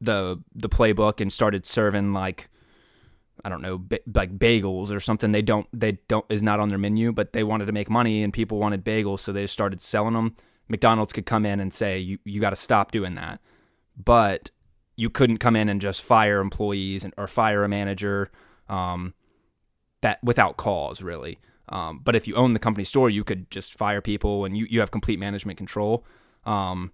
the 0.00 0.42
the 0.54 0.68
playbook 0.68 1.20
and 1.20 1.32
started 1.32 1.64
serving 1.66 2.12
like 2.12 2.48
I 3.44 3.48
don't 3.48 3.62
know, 3.62 3.78
ba- 3.78 4.00
like 4.12 4.38
bagels 4.38 4.90
or 4.90 5.00
something. 5.00 5.32
They 5.32 5.42
don't, 5.42 5.66
they 5.72 5.92
don't 6.08 6.24
is 6.28 6.42
not 6.42 6.60
on 6.60 6.68
their 6.68 6.78
menu, 6.78 7.12
but 7.12 7.32
they 7.32 7.44
wanted 7.44 7.66
to 7.66 7.72
make 7.72 7.90
money 7.90 8.22
and 8.22 8.32
people 8.32 8.58
wanted 8.58 8.84
bagels, 8.84 9.20
so 9.20 9.32
they 9.32 9.42
just 9.42 9.52
started 9.52 9.80
selling 9.80 10.14
them. 10.14 10.36
McDonald's 10.68 11.12
could 11.12 11.26
come 11.26 11.44
in 11.44 11.60
and 11.60 11.74
say, 11.74 11.98
you, 11.98 12.18
you 12.24 12.40
got 12.40 12.50
to 12.50 12.56
stop 12.56 12.90
doing 12.90 13.16
that. 13.16 13.40
But 14.02 14.50
you 14.96 15.10
couldn't 15.10 15.38
come 15.38 15.56
in 15.56 15.68
and 15.68 15.80
just 15.80 16.02
fire 16.02 16.40
employees 16.40 17.04
and, 17.04 17.12
or 17.18 17.26
fire 17.26 17.64
a 17.64 17.68
manager 17.68 18.30
um, 18.68 19.12
that 20.00 20.22
without 20.22 20.56
cause, 20.56 21.02
really. 21.02 21.38
Um, 21.68 22.00
but 22.04 22.14
if 22.14 22.28
you 22.28 22.34
own 22.34 22.52
the 22.52 22.58
company 22.58 22.84
store, 22.84 23.08
you 23.08 23.24
could 23.24 23.50
just 23.50 23.74
fire 23.74 24.00
people 24.00 24.44
and 24.44 24.56
you, 24.56 24.66
you 24.68 24.80
have 24.80 24.90
complete 24.90 25.18
management 25.18 25.58
control. 25.58 26.04
Um, 26.44 26.92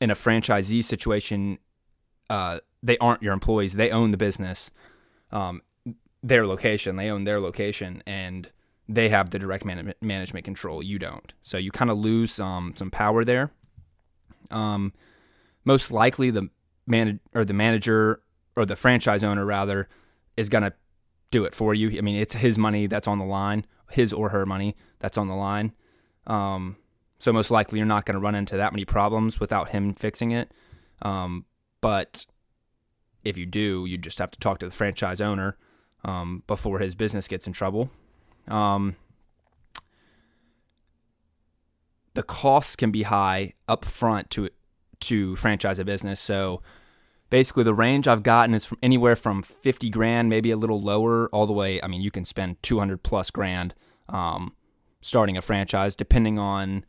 in 0.00 0.10
a 0.10 0.14
franchisee 0.14 0.82
situation, 0.82 1.58
uh, 2.30 2.60
they 2.82 2.98
aren't 2.98 3.22
your 3.22 3.32
employees, 3.32 3.74
they 3.74 3.90
own 3.90 4.10
the 4.10 4.16
business, 4.16 4.70
um, 5.30 5.62
their 6.22 6.46
location, 6.46 6.96
they 6.96 7.10
own 7.10 7.24
their 7.24 7.40
location, 7.40 8.02
and 8.06 8.50
they 8.88 9.08
have 9.08 9.30
the 9.30 9.38
direct 9.38 9.64
man- 9.64 9.94
management 10.00 10.44
control. 10.44 10.82
You 10.82 10.98
don't. 10.98 11.32
So 11.42 11.58
you 11.58 11.70
kind 11.70 11.90
of 11.90 11.98
lose 11.98 12.40
um, 12.40 12.74
some 12.76 12.90
power 12.90 13.24
there. 13.24 13.50
Um, 14.50 14.92
most 15.64 15.90
likely, 15.92 16.30
the 16.30 16.48
man 16.86 17.20
or 17.34 17.44
the 17.44 17.52
manager 17.52 18.22
or 18.56 18.64
the 18.64 18.76
franchise 18.76 19.22
owner 19.22 19.44
rather 19.44 19.88
is 20.36 20.48
going 20.48 20.64
to 20.64 20.72
do 21.30 21.44
it 21.44 21.54
for 21.54 21.74
you. 21.74 21.98
I 21.98 22.00
mean, 22.00 22.16
it's 22.16 22.34
his 22.34 22.58
money 22.58 22.86
that's 22.86 23.06
on 23.06 23.18
the 23.18 23.24
line, 23.24 23.66
his 23.90 24.12
or 24.12 24.30
her 24.30 24.46
money 24.46 24.76
that's 24.98 25.18
on 25.18 25.28
the 25.28 25.34
line. 25.34 25.72
Um, 26.26 26.76
so 27.18 27.32
most 27.32 27.50
likely, 27.50 27.78
you're 27.78 27.86
not 27.86 28.04
going 28.04 28.14
to 28.14 28.20
run 28.20 28.34
into 28.34 28.56
that 28.56 28.72
many 28.72 28.84
problems 28.84 29.40
without 29.40 29.70
him 29.70 29.92
fixing 29.92 30.30
it. 30.30 30.52
Um, 31.02 31.46
but 31.80 32.26
if 33.24 33.36
you 33.36 33.46
do, 33.46 33.86
you 33.86 33.98
just 33.98 34.18
have 34.18 34.30
to 34.30 34.38
talk 34.38 34.58
to 34.58 34.66
the 34.66 34.72
franchise 34.72 35.20
owner 35.20 35.56
um, 36.04 36.42
before 36.46 36.78
his 36.78 36.94
business 36.94 37.28
gets 37.28 37.46
in 37.46 37.52
trouble. 37.52 37.90
Um, 38.46 38.96
the 42.14 42.22
costs 42.22 42.76
can 42.76 42.90
be 42.90 43.02
high 43.02 43.54
up 43.68 43.84
front 43.84 44.30
to 44.30 44.50
to 45.00 45.36
franchise 45.36 45.78
a 45.78 45.84
business. 45.84 46.20
So 46.20 46.62
basically, 47.30 47.64
the 47.64 47.74
range 47.74 48.08
I've 48.08 48.22
gotten 48.22 48.54
is 48.54 48.64
from 48.64 48.78
anywhere 48.82 49.16
from 49.16 49.42
fifty 49.42 49.90
grand, 49.90 50.28
maybe 50.28 50.50
a 50.50 50.56
little 50.56 50.80
lower, 50.80 51.28
all 51.28 51.46
the 51.46 51.52
way. 51.52 51.82
I 51.82 51.86
mean, 51.86 52.00
you 52.00 52.10
can 52.10 52.24
spend 52.24 52.62
two 52.62 52.78
hundred 52.78 53.02
plus 53.02 53.30
grand 53.30 53.74
um, 54.08 54.54
starting 55.00 55.36
a 55.36 55.42
franchise, 55.42 55.96
depending 55.96 56.38
on 56.38 56.84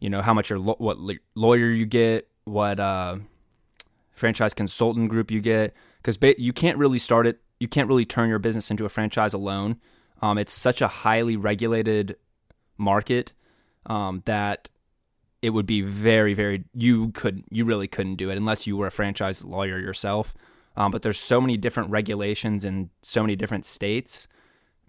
you 0.00 0.10
know 0.10 0.22
how 0.22 0.34
much 0.34 0.50
your 0.50 0.60
what 0.60 0.98
lawyer 1.34 1.70
you 1.70 1.86
get, 1.86 2.28
what 2.44 2.80
uh, 2.80 3.16
franchise 4.12 4.54
consultant 4.54 5.08
group 5.08 5.30
you 5.30 5.40
get, 5.40 5.74
because 5.98 6.16
ba- 6.16 6.40
you 6.40 6.52
can't 6.52 6.78
really 6.78 6.98
start 6.98 7.26
it. 7.26 7.40
You 7.60 7.68
can't 7.68 7.88
really 7.88 8.04
turn 8.04 8.28
your 8.28 8.38
business 8.38 8.70
into 8.70 8.84
a 8.84 8.88
franchise 8.88 9.32
alone. 9.32 9.76
Um, 10.20 10.38
it's 10.38 10.52
such 10.52 10.82
a 10.82 10.88
highly 10.88 11.36
regulated 11.36 12.16
market 12.76 13.32
um, 13.86 14.22
that 14.24 14.68
it 15.44 15.50
would 15.50 15.66
be 15.66 15.82
very, 15.82 16.32
very. 16.32 16.64
You 16.72 17.10
could, 17.10 17.44
you 17.50 17.66
really 17.66 17.86
couldn't 17.86 18.16
do 18.16 18.30
it 18.30 18.38
unless 18.38 18.66
you 18.66 18.78
were 18.78 18.86
a 18.86 18.90
franchise 18.90 19.44
lawyer 19.44 19.78
yourself. 19.78 20.32
Um, 20.74 20.90
but 20.90 21.02
there's 21.02 21.20
so 21.20 21.38
many 21.38 21.58
different 21.58 21.90
regulations 21.90 22.64
in 22.64 22.88
so 23.02 23.22
many 23.22 23.36
different 23.36 23.66
states 23.66 24.26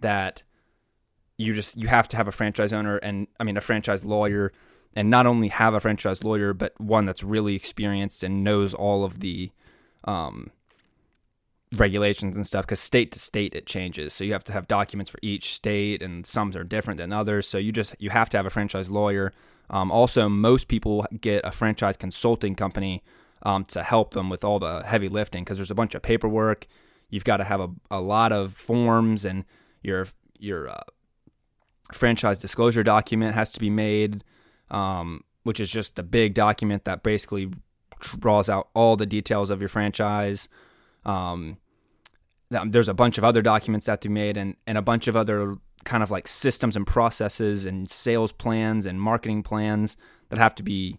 that 0.00 0.42
you 1.36 1.52
just 1.52 1.76
you 1.76 1.88
have 1.88 2.08
to 2.08 2.16
have 2.16 2.26
a 2.26 2.32
franchise 2.32 2.72
owner 2.72 2.96
and 2.96 3.26
I 3.38 3.44
mean 3.44 3.58
a 3.58 3.60
franchise 3.60 4.02
lawyer 4.06 4.50
and 4.94 5.10
not 5.10 5.26
only 5.26 5.48
have 5.48 5.74
a 5.74 5.80
franchise 5.80 6.24
lawyer 6.24 6.54
but 6.54 6.72
one 6.80 7.04
that's 7.04 7.22
really 7.22 7.54
experienced 7.54 8.22
and 8.22 8.42
knows 8.42 8.72
all 8.72 9.04
of 9.04 9.20
the 9.20 9.50
um, 10.04 10.50
regulations 11.76 12.34
and 12.34 12.46
stuff 12.46 12.64
because 12.64 12.80
state 12.80 13.12
to 13.12 13.18
state 13.18 13.54
it 13.54 13.66
changes 13.66 14.14
so 14.14 14.24
you 14.24 14.32
have 14.32 14.44
to 14.44 14.52
have 14.52 14.66
documents 14.66 15.10
for 15.10 15.18
each 15.20 15.54
state 15.54 16.02
and 16.02 16.26
some 16.26 16.56
are 16.56 16.64
different 16.64 16.96
than 16.98 17.12
others 17.12 17.46
so 17.46 17.58
you 17.58 17.70
just 17.70 17.94
you 17.98 18.08
have 18.08 18.30
to 18.30 18.38
have 18.38 18.46
a 18.46 18.50
franchise 18.50 18.90
lawyer 18.90 19.32
um, 19.70 19.90
also 19.90 20.28
most 20.28 20.68
people 20.68 21.06
get 21.20 21.44
a 21.44 21.52
franchise 21.52 21.96
consulting 21.96 22.54
company 22.54 23.02
um, 23.42 23.64
to 23.66 23.82
help 23.82 24.12
them 24.12 24.30
with 24.30 24.44
all 24.44 24.58
the 24.58 24.82
heavy 24.84 25.08
lifting 25.08 25.44
because 25.44 25.58
there's 25.58 25.70
a 25.70 25.74
bunch 25.74 25.94
of 25.94 26.02
paperwork. 26.02 26.66
You've 27.10 27.24
got 27.24 27.38
to 27.38 27.44
have 27.44 27.60
a, 27.60 27.68
a 27.90 28.00
lot 28.00 28.32
of 28.32 28.52
forms 28.52 29.24
and 29.24 29.44
your 29.82 30.06
your 30.38 30.68
uh, 30.68 30.82
franchise 31.92 32.38
disclosure 32.38 32.82
document 32.82 33.34
has 33.34 33.50
to 33.52 33.60
be 33.60 33.70
made 33.70 34.22
um, 34.70 35.22
which 35.42 35.60
is 35.60 35.70
just 35.70 35.96
the 35.96 36.02
big 36.02 36.34
document 36.34 36.84
that 36.84 37.02
basically 37.02 37.50
draws 38.18 38.48
out 38.48 38.68
all 38.74 38.96
the 38.96 39.06
details 39.06 39.50
of 39.50 39.60
your 39.60 39.68
franchise. 39.68 40.48
Um, 41.04 41.58
there's 42.50 42.88
a 42.88 42.94
bunch 42.94 43.18
of 43.18 43.24
other 43.24 43.42
documents 43.42 43.86
that 43.86 44.00
to 44.02 44.08
be 44.08 44.14
made 44.14 44.36
and, 44.36 44.56
and 44.66 44.76
a 44.76 44.82
bunch 44.82 45.08
of 45.08 45.16
other 45.16 45.56
kind 45.86 46.02
of 46.02 46.10
like 46.10 46.28
systems 46.28 46.76
and 46.76 46.86
processes 46.86 47.64
and 47.64 47.88
sales 47.88 48.32
plans 48.32 48.84
and 48.84 49.00
marketing 49.00 49.42
plans 49.42 49.96
that 50.28 50.38
have 50.38 50.54
to 50.56 50.62
be 50.62 50.98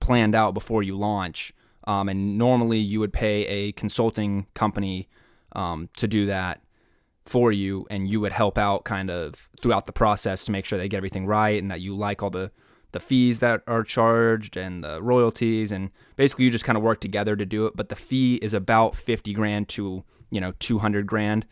planned 0.00 0.34
out 0.34 0.52
before 0.52 0.82
you 0.82 0.98
launch. 0.98 1.54
Um, 1.84 2.08
and 2.08 2.36
normally 2.36 2.78
you 2.78 3.00
would 3.00 3.14
pay 3.14 3.46
a 3.46 3.72
consulting 3.72 4.46
company 4.52 5.08
um, 5.52 5.88
to 5.96 6.06
do 6.06 6.26
that 6.26 6.60
for 7.24 7.52
you, 7.52 7.86
and 7.90 8.08
you 8.08 8.20
would 8.20 8.32
help 8.32 8.58
out 8.58 8.84
kind 8.84 9.10
of 9.10 9.50
throughout 9.62 9.86
the 9.86 9.92
process 9.92 10.44
to 10.44 10.52
make 10.52 10.64
sure 10.64 10.78
they 10.78 10.88
get 10.88 10.98
everything 10.98 11.26
right 11.26 11.60
and 11.60 11.70
that 11.70 11.80
you 11.80 11.96
like 11.96 12.22
all 12.22 12.30
the 12.30 12.50
the 12.92 13.00
fees 13.00 13.40
that 13.40 13.62
are 13.66 13.82
charged 13.82 14.56
and 14.56 14.82
the 14.82 15.02
royalties 15.02 15.70
and 15.70 15.90
basically 16.16 16.46
you 16.46 16.50
just 16.50 16.64
kind 16.64 16.78
of 16.78 16.82
work 16.82 17.00
together 17.00 17.36
to 17.36 17.44
do 17.44 17.66
it 17.66 17.76
but 17.76 17.90
the 17.90 17.94
fee 17.94 18.36
is 18.36 18.54
about 18.54 18.96
50 18.96 19.34
grand 19.34 19.68
to 19.68 20.02
you 20.30 20.40
know 20.40 20.54
200 20.58 21.06
grand 21.06 21.44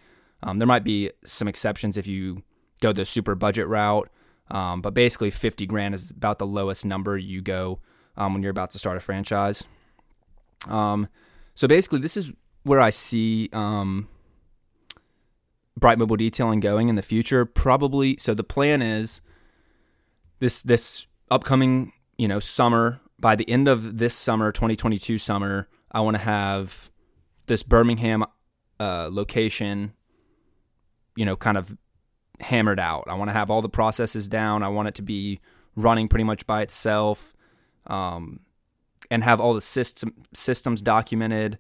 um, 0.43 0.57
there 0.57 0.67
might 0.67 0.83
be 0.83 1.11
some 1.27 1.47
exceptions 1.47 1.99
if 1.99 2.07
you 2.07 2.43
go 2.81 2.93
the 2.93 3.05
super 3.05 3.35
budget 3.35 3.67
route 3.69 4.11
um, 4.51 4.81
but 4.81 4.95
basically 4.95 5.31
50 5.31 5.67
grand 5.67 5.95
is 5.95 6.11
about 6.11 6.39
the 6.39 6.47
lowest 6.47 6.85
number 6.85 7.17
you 7.19 7.41
go 7.43 7.81
um, 8.17 8.33
when 8.33 8.43
you're 8.43 8.51
about 8.51 8.71
to 8.73 8.79
start 8.79 8.97
a 8.97 9.01
franchise. 9.01 9.65
Um, 10.69 11.09
so 11.55 11.67
basically 11.67 12.01
this 12.01 12.17
is 12.17 12.33
where 12.63 12.81
i 12.81 12.91
see 12.91 13.49
um, 13.53 14.09
bright 15.77 15.99
mobile 15.99 16.17
detailing 16.17 16.61
going 16.61 16.89
in 16.89 16.95
the 16.95 17.03
future. 17.03 17.45
Probably 17.45 18.17
so 18.19 18.35
the 18.35 18.45
plan 18.45 18.83
is 18.83 19.21
this 20.39 20.63
this 20.63 21.07
upcoming, 21.31 21.93
you 22.19 22.29
know, 22.29 22.41
summer, 22.41 23.01
by 23.19 23.37
the 23.37 23.49
end 23.49 23.69
of 23.69 23.99
this 23.99 24.15
summer, 24.15 24.53
2022 24.53 25.19
summer, 25.19 25.69
I 25.93 26.01
want 26.01 26.17
to 26.17 26.23
have 26.23 26.91
this 27.47 27.63
Birmingham 27.63 28.25
uh, 28.81 29.09
location, 29.11 29.93
you 31.15 31.25
know, 31.25 31.37
kind 31.37 31.57
of 31.57 31.77
hammered 32.41 32.81
out. 32.81 33.05
I 33.09 33.15
want 33.15 33.29
to 33.29 33.33
have 33.33 33.51
all 33.51 33.63
the 33.63 33.69
processes 33.69 34.29
down. 34.29 34.63
I 34.63 34.69
want 34.69 34.89
it 34.89 34.95
to 34.97 35.03
be 35.03 35.41
running 35.75 36.09
pretty 36.09 36.25
much 36.25 36.47
by 36.47 36.63
itself, 36.63 37.35
um, 37.87 38.41
and 39.11 39.23
have 39.23 39.41
all 39.41 39.55
the 39.55 39.61
system 39.61 40.15
systems 40.33 40.81
documented, 40.81 41.59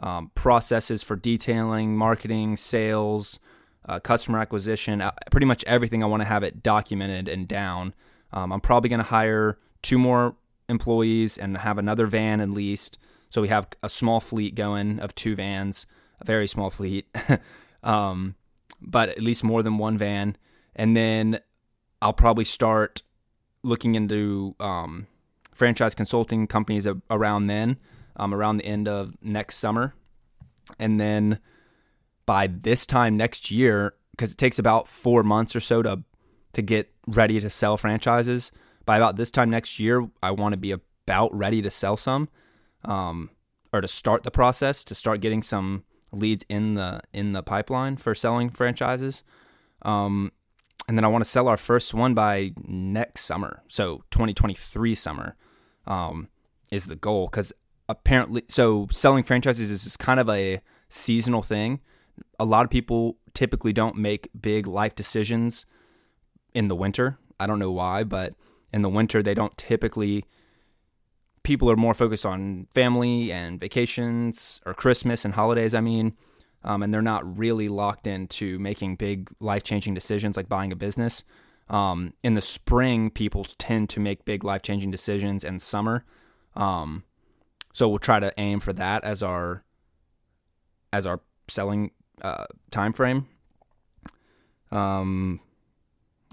um, 0.00 0.30
processes 0.34 1.02
for 1.02 1.16
detailing, 1.16 1.96
marketing, 1.96 2.56
sales, 2.56 3.38
uh, 3.88 3.98
customer 3.98 4.38
acquisition, 4.38 5.00
uh, 5.00 5.10
pretty 5.30 5.46
much 5.46 5.64
everything. 5.64 6.02
I 6.02 6.06
want 6.06 6.20
to 6.20 6.28
have 6.28 6.42
it 6.42 6.62
documented 6.62 7.28
and 7.28 7.48
down. 7.48 7.94
Um, 8.32 8.52
I'm 8.52 8.60
probably 8.60 8.90
going 8.90 8.98
to 8.98 9.04
hire 9.04 9.58
two 9.82 9.98
more 9.98 10.36
employees 10.68 11.38
and 11.38 11.56
have 11.56 11.78
another 11.78 12.06
van 12.06 12.40
at 12.40 12.50
least. 12.50 12.98
So 13.30 13.42
we 13.42 13.48
have 13.48 13.68
a 13.82 13.88
small 13.88 14.20
fleet 14.20 14.54
going 14.54 15.00
of 15.00 15.14
two 15.14 15.34
vans, 15.34 15.86
a 16.20 16.24
very 16.24 16.46
small 16.46 16.70
fleet, 16.70 17.06
um, 17.82 18.34
but 18.80 19.08
at 19.08 19.22
least 19.22 19.44
more 19.44 19.62
than 19.62 19.78
one 19.78 19.98
van. 19.98 20.36
And 20.76 20.96
then 20.96 21.40
I'll 22.00 22.12
probably 22.12 22.44
start 22.44 23.02
looking 23.62 23.94
into 23.94 24.54
um, 24.60 25.06
franchise 25.52 25.94
consulting 25.94 26.46
companies 26.46 26.86
around 27.10 27.48
then. 27.48 27.76
um, 28.18 28.34
around 28.34 28.58
the 28.58 28.66
end 28.66 28.88
of 28.88 29.14
next 29.22 29.56
summer. 29.56 29.94
And 30.78 31.00
then 31.00 31.38
by 32.26 32.48
this 32.48 32.84
time 32.84 33.16
next 33.16 33.50
year, 33.50 33.94
because 34.10 34.32
it 34.32 34.38
takes 34.38 34.58
about 34.58 34.88
four 34.88 35.22
months 35.22 35.56
or 35.56 35.60
so 35.60 35.82
to 35.82 36.02
to 36.54 36.62
get 36.62 36.90
ready 37.06 37.40
to 37.40 37.50
sell 37.50 37.76
franchises. 37.76 38.50
By 38.84 38.96
about 38.96 39.16
this 39.16 39.30
time 39.30 39.50
next 39.50 39.78
year, 39.78 40.08
I 40.22 40.30
want 40.30 40.54
to 40.54 40.56
be 40.56 40.72
about 40.72 41.32
ready 41.36 41.60
to 41.62 41.70
sell 41.70 41.96
some, 41.96 42.28
um, 42.84 43.30
or 43.72 43.82
to 43.82 43.88
start 43.88 44.22
the 44.22 44.30
process 44.30 44.82
to 44.84 44.94
start 44.94 45.20
getting 45.20 45.42
some 45.42 45.84
leads 46.12 46.44
in 46.48 46.74
the 46.74 47.00
in 47.12 47.32
the 47.32 47.42
pipeline 47.42 47.96
for 47.96 48.14
selling 48.14 48.50
franchises. 48.50 49.22
Um, 49.82 50.32
and 50.88 50.96
then 50.96 51.04
I 51.04 51.08
want 51.08 51.22
to 51.22 51.28
sell 51.28 51.48
our 51.48 51.56
first 51.56 51.92
one 51.92 52.14
by 52.14 52.52
next 52.66 53.24
summer, 53.24 53.62
so 53.68 54.04
2023 54.10 54.94
summer 54.94 55.36
um, 55.86 56.28
is 56.72 56.86
the 56.86 56.96
goal. 56.96 57.26
Because 57.26 57.52
apparently, 57.88 58.44
so 58.48 58.88
selling 58.90 59.22
franchises 59.22 59.70
is 59.70 59.96
kind 59.98 60.18
of 60.18 60.28
a 60.30 60.60
seasonal 60.88 61.42
thing. 61.42 61.80
A 62.40 62.44
lot 62.44 62.64
of 62.64 62.70
people 62.70 63.18
typically 63.34 63.72
don't 63.72 63.96
make 63.96 64.30
big 64.40 64.66
life 64.66 64.94
decisions 64.94 65.66
in 66.54 66.68
the 66.68 66.74
winter. 66.74 67.18
I 67.38 67.46
don't 67.46 67.58
know 67.58 67.70
why, 67.70 68.02
but 68.02 68.34
in 68.72 68.82
the 68.82 68.88
winter 68.88 69.22
they 69.22 69.34
don't 69.34 69.56
typically 69.56 70.24
people 71.48 71.70
are 71.70 71.76
more 71.76 71.94
focused 71.94 72.26
on 72.26 72.66
family 72.74 73.32
and 73.32 73.58
vacations 73.58 74.60
or 74.66 74.74
Christmas 74.74 75.24
and 75.24 75.32
holidays, 75.32 75.72
I 75.72 75.80
mean, 75.80 76.14
um, 76.62 76.82
and 76.82 76.92
they're 76.92 77.00
not 77.00 77.38
really 77.38 77.70
locked 77.70 78.06
into 78.06 78.58
making 78.58 78.96
big 78.96 79.30
life 79.40 79.62
changing 79.62 79.94
decisions 79.94 80.36
like 80.36 80.46
buying 80.46 80.72
a 80.72 80.76
business. 80.76 81.24
Um, 81.70 82.12
in 82.22 82.34
the 82.34 82.42
spring, 82.42 83.08
people 83.08 83.46
tend 83.56 83.88
to 83.88 83.98
make 83.98 84.26
big 84.26 84.44
life 84.44 84.60
changing 84.60 84.90
decisions 84.90 85.42
in 85.42 85.58
summer. 85.58 86.04
Um, 86.54 87.04
so 87.72 87.88
we'll 87.88 87.98
try 87.98 88.20
to 88.20 88.30
aim 88.36 88.60
for 88.60 88.74
that 88.74 89.02
as 89.04 89.22
our 89.22 89.64
as 90.92 91.06
our 91.06 91.20
selling 91.48 91.92
uh, 92.20 92.44
time 92.70 92.92
frame. 92.92 93.26
Um, 94.70 95.40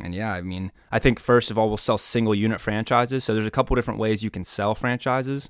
and 0.02 0.14
yeah, 0.14 0.34
I 0.34 0.42
mean, 0.42 0.72
I 0.92 1.00
think 1.00 1.20
first 1.20 1.52
of 1.52 1.58
all, 1.58 1.68
we'll 1.68 1.78
sell 1.78 1.98
single 1.98 2.36
unit 2.36 2.60
franchises. 2.60 3.24
So 3.24 3.34
there's 3.34 3.46
a 3.46 3.52
couple 3.52 3.76
different 3.76 4.00
ways 4.00 4.24
you 4.24 4.30
can 4.30 4.44
sell 4.44 4.76
franchises. 4.76 5.50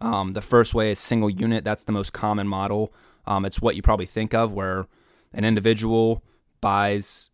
Um, 0.00 0.32
the 0.32 0.40
first 0.40 0.74
way 0.74 0.90
is 0.90 0.98
single 0.98 1.30
unit. 1.30 1.64
That's 1.64 1.84
the 1.84 1.92
most 1.92 2.12
common 2.12 2.48
model. 2.48 2.92
Um, 3.26 3.44
it's 3.44 3.60
what 3.60 3.76
you 3.76 3.82
probably 3.82 4.06
think 4.06 4.34
of, 4.34 4.52
where 4.52 4.86
an 5.32 5.44
individual 5.44 6.24
buys 6.60 7.30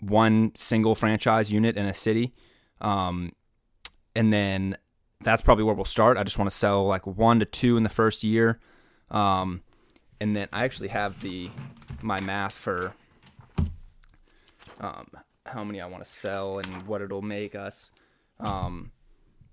one 0.00 0.52
single 0.54 0.94
franchise 0.94 1.50
unit 1.50 1.76
in 1.76 1.86
a 1.86 1.94
city, 1.94 2.34
um, 2.80 3.32
and 4.14 4.32
then 4.32 4.76
that's 5.22 5.42
probably 5.42 5.64
where 5.64 5.74
we'll 5.74 5.84
start. 5.84 6.18
I 6.18 6.22
just 6.22 6.38
want 6.38 6.50
to 6.50 6.56
sell 6.56 6.86
like 6.86 7.06
one 7.06 7.40
to 7.40 7.46
two 7.46 7.76
in 7.76 7.82
the 7.82 7.88
first 7.88 8.22
year, 8.22 8.60
um, 9.10 9.62
and 10.20 10.36
then 10.36 10.48
I 10.52 10.64
actually 10.64 10.88
have 10.88 11.20
the 11.22 11.50
my 12.02 12.20
math 12.20 12.52
for 12.52 12.92
um, 14.80 15.06
how 15.48 15.64
many 15.64 15.80
I 15.80 15.86
want 15.86 16.04
to 16.04 16.10
sell 16.10 16.58
and 16.58 16.86
what 16.86 17.02
it'll 17.02 17.22
make 17.22 17.54
us. 17.54 17.90
Um, 18.40 18.92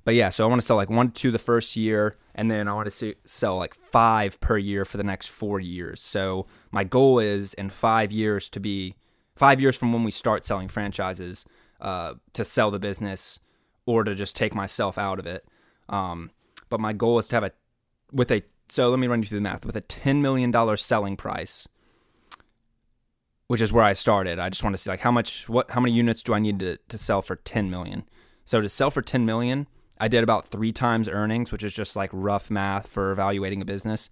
but 0.06 0.16
yeah, 0.16 0.30
so 0.30 0.44
I 0.44 0.48
want 0.48 0.62
to 0.62 0.68
sell 0.68 0.76
like 0.76 0.90
one 0.90 1.12
to 1.12 1.14
two 1.14 1.32
the 1.32 1.40
first 1.40 1.76
year, 1.76 2.18
and 2.36 2.52
then 2.52 2.68
I 2.68 2.74
want 2.74 2.92
to 2.92 3.16
sell 3.26 3.58
like 3.58 3.74
five 3.74 4.40
per 4.42 4.58
year 4.58 4.84
for 4.86 4.98
the 4.98 5.04
next 5.04 5.28
four 5.28 5.62
years. 5.62 6.02
So 6.02 6.46
my 6.72 6.84
goal 6.84 7.20
is 7.20 7.54
in 7.54 7.70
five 7.70 8.12
years 8.12 8.50
to 8.50 8.60
be 8.60 8.96
five 9.36 9.62
years 9.62 9.76
from 9.78 9.94
when 9.94 10.04
we 10.04 10.12
start 10.12 10.46
selling 10.46 10.68
franchises 10.68 11.46
uh, 11.80 12.16
to 12.34 12.44
sell 12.44 12.70
the 12.70 12.80
business 12.80 13.40
or 13.86 14.04
to 14.04 14.14
just 14.14 14.36
take 14.36 14.54
myself 14.54 14.98
out 14.98 15.20
of 15.20 15.26
it. 15.26 15.46
Um, 15.90 16.32
but 16.70 16.80
my 16.80 16.94
goal 16.94 17.20
is 17.20 17.28
to 17.30 17.36
have 17.36 17.44
a 17.44 17.52
with 18.12 18.32
a 18.32 18.44
so 18.70 18.90
let 18.90 19.00
me 19.00 19.08
run 19.08 19.22
you 19.22 19.28
through 19.28 19.40
the 19.40 19.44
math 19.44 19.66
with 19.66 19.76
a 19.76 19.82
ten 19.82 20.22
million 20.22 20.52
dollar 20.52 20.78
selling 20.78 21.16
price 21.16 21.68
which 23.48 23.62
is 23.62 23.74
where 23.74 23.84
I 23.84 23.94
started. 23.94 24.40
I 24.40 24.50
just 24.50 24.64
want 24.64 24.75
to 24.75 24.82
see 24.82 24.90
like 24.90 25.01
how 25.01 25.12
much 25.12 25.48
what 25.50 25.72
how 25.72 25.82
many 25.82 25.94
units 25.94 26.24
do 26.24 26.34
I 26.34 26.40
need 26.40 26.60
to, 26.60 26.77
to 26.77 26.98
sell 26.98 27.22
for 27.22 27.36
10 27.36 27.70
million? 27.70 28.03
So 28.46 28.62
to 28.62 28.70
sell 28.70 28.92
for 28.92 29.01
10 29.01 29.25
million, 29.25 29.68
I 30.00 30.08
did 30.08 30.24
about 30.24 30.48
three 30.48 30.72
times 30.72 31.08
earnings, 31.08 31.51
which 31.51 31.64
is 31.64 31.74
just 31.74 31.96
like 31.96 32.10
rough 32.14 32.51
math 32.51 32.88
for 32.88 33.12
evaluating 33.12 33.62
a 33.62 33.66
business. 33.66 34.10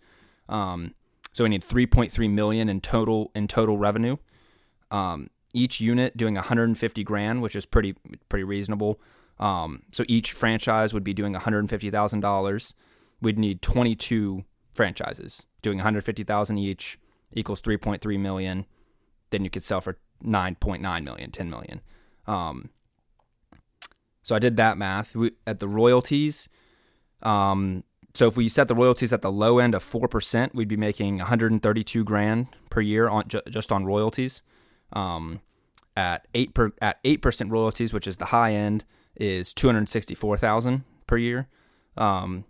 Um, 0.47 0.93
so 1.33 1.43
we 1.43 1.49
need 1.49 1.63
3.3 1.63 2.29
million 2.29 2.69
in 2.69 2.81
total 2.81 3.31
in 3.35 3.47
total 3.47 3.77
revenue. 3.77 4.17
Um, 4.89 5.29
each 5.53 5.81
unit 5.81 6.15
doing 6.15 6.35
150 6.35 7.03
grand, 7.03 7.41
which 7.41 7.55
is 7.55 7.65
pretty 7.65 7.95
pretty 8.29 8.43
reasonable. 8.43 8.99
Um, 9.39 9.83
so 9.91 10.03
each 10.07 10.33
franchise 10.33 10.93
would 10.93 11.03
be 11.03 11.13
doing 11.13 11.33
150 11.33 11.89
thousand 11.89 12.19
dollars. 12.19 12.73
We'd 13.21 13.37
need 13.37 13.61
22 13.61 14.45
franchises 14.73 15.43
doing 15.61 15.77
150,000 15.77 16.57
each 16.57 16.97
equals 17.33 17.61
3.3 17.61 18.19
million 18.19 18.65
then 19.31 19.43
you 19.43 19.49
could 19.49 19.63
sell 19.63 19.81
for 19.81 19.97
9.9 20.23 21.03
million, 21.03 21.31
10 21.31 21.49
million. 21.49 21.81
Um, 22.27 22.69
so 24.23 24.35
I 24.35 24.39
did 24.39 24.55
that 24.57 24.77
math 24.77 25.15
we, 25.15 25.31
at 25.47 25.59
the 25.59 25.67
royalties. 25.67 26.47
Um, 27.23 27.83
so 28.13 28.27
if 28.27 28.37
we 28.37 28.49
set 28.49 28.67
the 28.67 28.75
royalties 28.75 29.13
at 29.13 29.21
the 29.21 29.31
low 29.31 29.59
end 29.59 29.73
of 29.73 29.81
four 29.81 30.07
percent, 30.07 30.53
we'd 30.53 30.67
be 30.67 30.77
making 30.77 31.17
132 31.17 32.03
grand 32.03 32.47
per 32.69 32.81
year 32.81 33.07
on 33.07 33.27
ju- 33.27 33.41
just 33.49 33.71
on 33.71 33.85
royalties. 33.85 34.41
Um, 34.93 35.39
at 35.95 36.27
eight 36.33 36.53
per 36.53 36.71
at 36.81 36.99
eight 37.03 37.21
percent 37.21 37.51
royalties, 37.51 37.93
which 37.93 38.07
is 38.07 38.17
the 38.17 38.25
high 38.25 38.53
end, 38.53 38.83
is 39.15 39.53
264,000 39.53 40.83
per 41.07 41.17
year. 41.17 41.47
Um, 41.97 42.45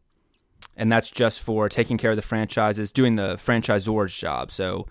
and 0.75 0.91
that's 0.91 1.11
just 1.11 1.41
for 1.41 1.69
taking 1.69 1.97
care 1.97 2.11
of 2.11 2.15
the 2.15 2.21
franchises, 2.21 2.91
doing 2.91 3.15
the 3.15 3.35
franchisor's 3.35 4.15
job. 4.15 4.51
So 4.51 4.87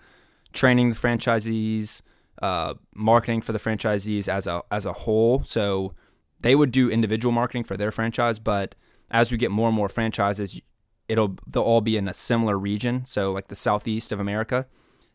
training 0.53 0.89
the 0.89 0.95
franchisees, 0.95 2.01
uh, 2.41 2.73
marketing 2.95 3.41
for 3.41 3.53
the 3.53 3.59
franchisees 3.59 4.27
as 4.27 4.47
a 4.47 4.63
as 4.71 4.85
a 4.85 4.93
whole. 4.93 5.43
So 5.45 5.93
they 6.41 6.55
would 6.55 6.71
do 6.71 6.89
individual 6.89 7.31
marketing 7.31 7.63
for 7.63 7.77
their 7.77 7.91
franchise, 7.91 8.39
but 8.39 8.75
as 9.09 9.31
we 9.31 9.37
get 9.37 9.51
more 9.51 9.67
and 9.67 9.75
more 9.75 9.89
franchises, 9.89 10.61
it'll 11.07 11.35
they'll 11.47 11.63
all 11.63 11.81
be 11.81 11.97
in 11.97 12.07
a 12.07 12.13
similar 12.13 12.57
region. 12.57 13.05
So 13.05 13.31
like 13.31 13.47
the 13.47 13.55
southeast 13.55 14.11
of 14.11 14.19
America, 14.19 14.65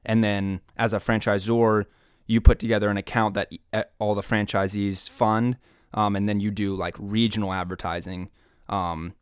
and 0.04 0.22
then 0.22 0.60
as 0.76 0.92
a 0.92 0.98
franchisor, 0.98 1.86
you 2.26 2.40
put 2.40 2.58
together 2.58 2.88
an 2.90 2.96
account 2.96 3.34
that 3.34 3.52
all 3.98 4.14
the 4.14 4.22
franchisees 4.22 5.08
fund, 5.08 5.56
um, 5.94 6.16
and 6.16 6.28
then 6.28 6.40
you 6.40 6.50
do 6.50 6.74
like 6.76 6.96
regional 6.98 7.52
advertising. 7.52 8.30
Um, 8.68 9.14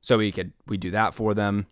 so 0.00 0.18
we 0.18 0.32
could 0.32 0.52
we 0.66 0.76
do 0.76 0.90
that 0.90 1.14
for 1.14 1.34
them. 1.34 1.66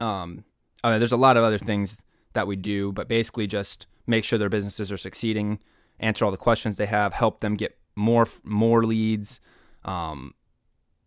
Um, 0.00 0.44
I 0.82 0.90
mean, 0.90 0.98
there's 0.98 1.12
a 1.12 1.16
lot 1.16 1.36
of 1.36 1.44
other 1.44 1.58
things 1.58 2.02
that 2.32 2.46
we 2.46 2.56
do, 2.56 2.92
but 2.92 3.08
basically 3.08 3.46
just 3.46 3.86
make 4.06 4.24
sure 4.24 4.38
their 4.38 4.48
businesses 4.48 4.90
are 4.90 4.96
succeeding, 4.96 5.58
answer 6.00 6.24
all 6.24 6.30
the 6.30 6.36
questions 6.36 6.76
they 6.76 6.86
have, 6.86 7.12
help 7.12 7.40
them 7.40 7.56
get 7.56 7.78
more 7.94 8.26
more 8.42 8.84
leads, 8.84 9.40
um, 9.84 10.34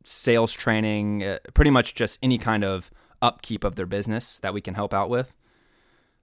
sales 0.04 0.54
training, 0.54 1.24
uh, 1.24 1.40
pretty 1.54 1.72
much 1.72 1.96
just 1.96 2.20
any 2.22 2.38
kind 2.38 2.64
of 2.64 2.92
upkeep 3.22 3.64
of 3.64 3.76
their 3.76 3.86
business 3.86 4.40
that 4.40 4.54
we 4.54 4.62
can 4.62 4.76
help 4.76 4.94
out 4.94 5.10
with. 5.10 5.34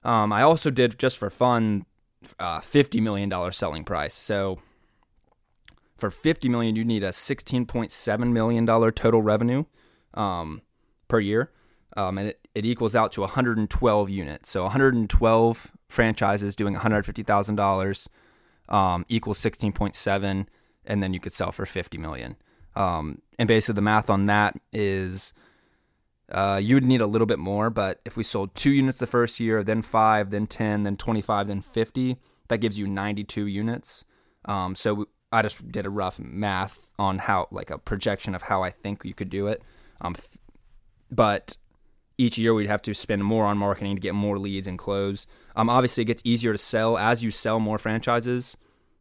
Um, 0.05 0.33
I 0.33 0.43
also 0.43 0.71
did 0.71 0.99
just 0.99 1.19
for 1.19 1.31
fun, 1.31 1.85
uh, 2.39 2.61
fifty 2.61 3.01
million 3.01 3.29
dollar 3.29 3.53
selling 3.53 3.85
price. 3.85 4.15
So 4.15 4.61
for 5.97 6.11
fifty 6.11 6.49
million, 6.49 6.77
you 6.77 6.85
need 6.85 7.03
a 7.03 7.13
sixteen 7.13 7.67
point 7.67 7.93
seven 7.93 8.33
million 8.33 8.65
dollar 8.65 8.91
total 8.91 9.23
revenue 9.23 9.65
um, 10.15 10.63
per 11.09 11.21
year 11.21 11.51
um, 11.97 12.19
and 12.19 12.29
it, 12.29 12.49
it 12.55 12.65
equals 12.65 12.95
out 12.95 13.13
to 13.13 13.21
112 13.21 14.11
units. 14.11 14.51
So 14.51 14.63
112 14.63 15.73
franchises 15.89 16.57
doing 16.57 16.75
$150,000 16.75 18.09
um, 18.69 19.05
equals 19.09 19.39
16.7, 19.39 20.47
and 20.85 21.03
then 21.03 21.15
you 21.15 21.21
could 21.21 21.33
sell 21.33 21.53
for 21.53 21.67
50 21.67 21.99
million. 21.99 22.37
Um, 22.75 23.21
and 23.39 23.47
basically, 23.47 23.75
the 23.75 23.83
math 23.83 24.09
on 24.09 24.27
that 24.27 24.57
is 24.73 25.35
uh, 26.31 26.59
you 26.63 26.77
would 26.77 26.85
need 26.85 27.03
a 27.03 27.07
little 27.07 27.27
bit 27.27 27.39
more, 27.39 27.69
but 27.69 28.01
if 28.05 28.17
we 28.17 28.23
sold 28.23 28.55
two 28.55 28.71
units 28.71 28.99
the 28.99 29.07
first 29.07 29.39
year, 29.39 29.63
then 29.63 29.83
five, 29.83 30.31
then 30.31 30.47
10, 30.47 30.85
then 30.85 30.97
25, 30.97 31.49
then 31.49 31.61
50, 31.61 32.17
that 32.49 32.59
gives 32.59 32.79
you 32.79 32.87
92 32.87 33.47
units. 33.47 34.05
Um, 34.47 34.75
so 34.75 35.07
I 35.31 35.43
just 35.43 35.71
did 35.71 35.85
a 35.85 35.91
rough 35.91 36.19
math 36.19 36.89
on 36.99 37.19
how, 37.19 37.49
like 37.51 37.71
a 37.71 37.79
projection 37.79 38.35
of 38.35 38.43
how 38.43 38.63
I 38.63 38.71
think 38.71 39.05
you 39.05 39.13
could 39.13 39.29
do 39.29 39.47
it. 39.47 39.63
Um, 40.01 40.17
but 41.11 41.57
each 42.19 42.39
year 42.39 42.55
we'd 42.55 42.69
have 42.69 42.83
to 42.83 42.95
spend 42.95 43.25
more 43.25 43.47
on 43.47 43.59
marketing 43.59 43.97
to 43.97 44.01
get 44.01 44.15
more 44.15 44.39
leads 44.39 44.67
and 44.67 44.79
close. 44.79 45.27
Um, 45.57 45.69
obviously, 45.69 46.03
it 46.03 46.07
gets 46.07 46.23
easier 46.25 46.53
to 46.53 46.59
sell 46.59 46.99
as 46.99 47.25
you 47.25 47.31
sell 47.31 47.61
more 47.61 47.79
franchises. 47.79 48.57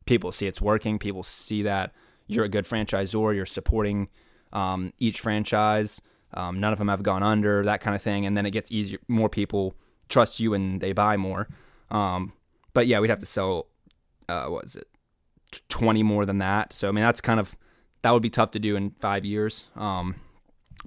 People 0.06 0.32
see 0.32 0.48
it's 0.48 0.62
working. 0.62 0.98
People 0.98 1.24
see 1.24 1.62
that 1.64 1.94
you're 2.28 2.46
a 2.46 2.50
good 2.50 2.66
franchisor. 2.66 3.36
You're 3.36 3.46
supporting 3.46 4.10
um, 4.54 4.94
each 5.00 5.20
franchise. 5.20 6.02
Um, 6.34 6.60
none 6.60 6.72
of 6.72 6.80
them 6.80 6.88
have 6.88 7.04
gone 7.04 7.24
under, 7.24 7.64
that 7.64 7.82
kind 7.82 7.96
of 7.96 8.02
thing. 8.02 8.26
And 8.26 8.38
then 8.38 8.46
it 8.46 8.52
gets 8.52 8.72
easier. 8.72 9.00
More 9.08 9.30
people 9.30 9.76
trust 10.10 10.40
you 10.40 10.54
and 10.54 10.80
they 10.80 10.94
buy 10.94 11.18
more. 11.18 11.50
Um, 11.90 12.34
but 12.74 12.88
yeah, 12.88 13.00
we'd 13.00 13.10
have 13.10 13.20
to 13.20 13.26
sell, 13.26 13.68
uh, 14.30 14.46
what 14.46 14.66
is 14.66 14.76
it, 14.78 14.88
20 15.68 16.04
more 16.04 16.26
than 16.26 16.38
that. 16.38 16.72
So, 16.72 16.88
I 16.88 16.92
mean, 16.92 17.04
that's 17.04 17.20
kind 17.22 17.40
of, 17.40 17.58
that 18.02 18.12
would 18.12 18.24
be 18.24 18.30
tough 18.30 18.52
to 18.52 18.60
do 18.60 18.76
in 18.78 18.92
five 18.92 19.26
years. 19.26 19.66
Um, 19.76 20.16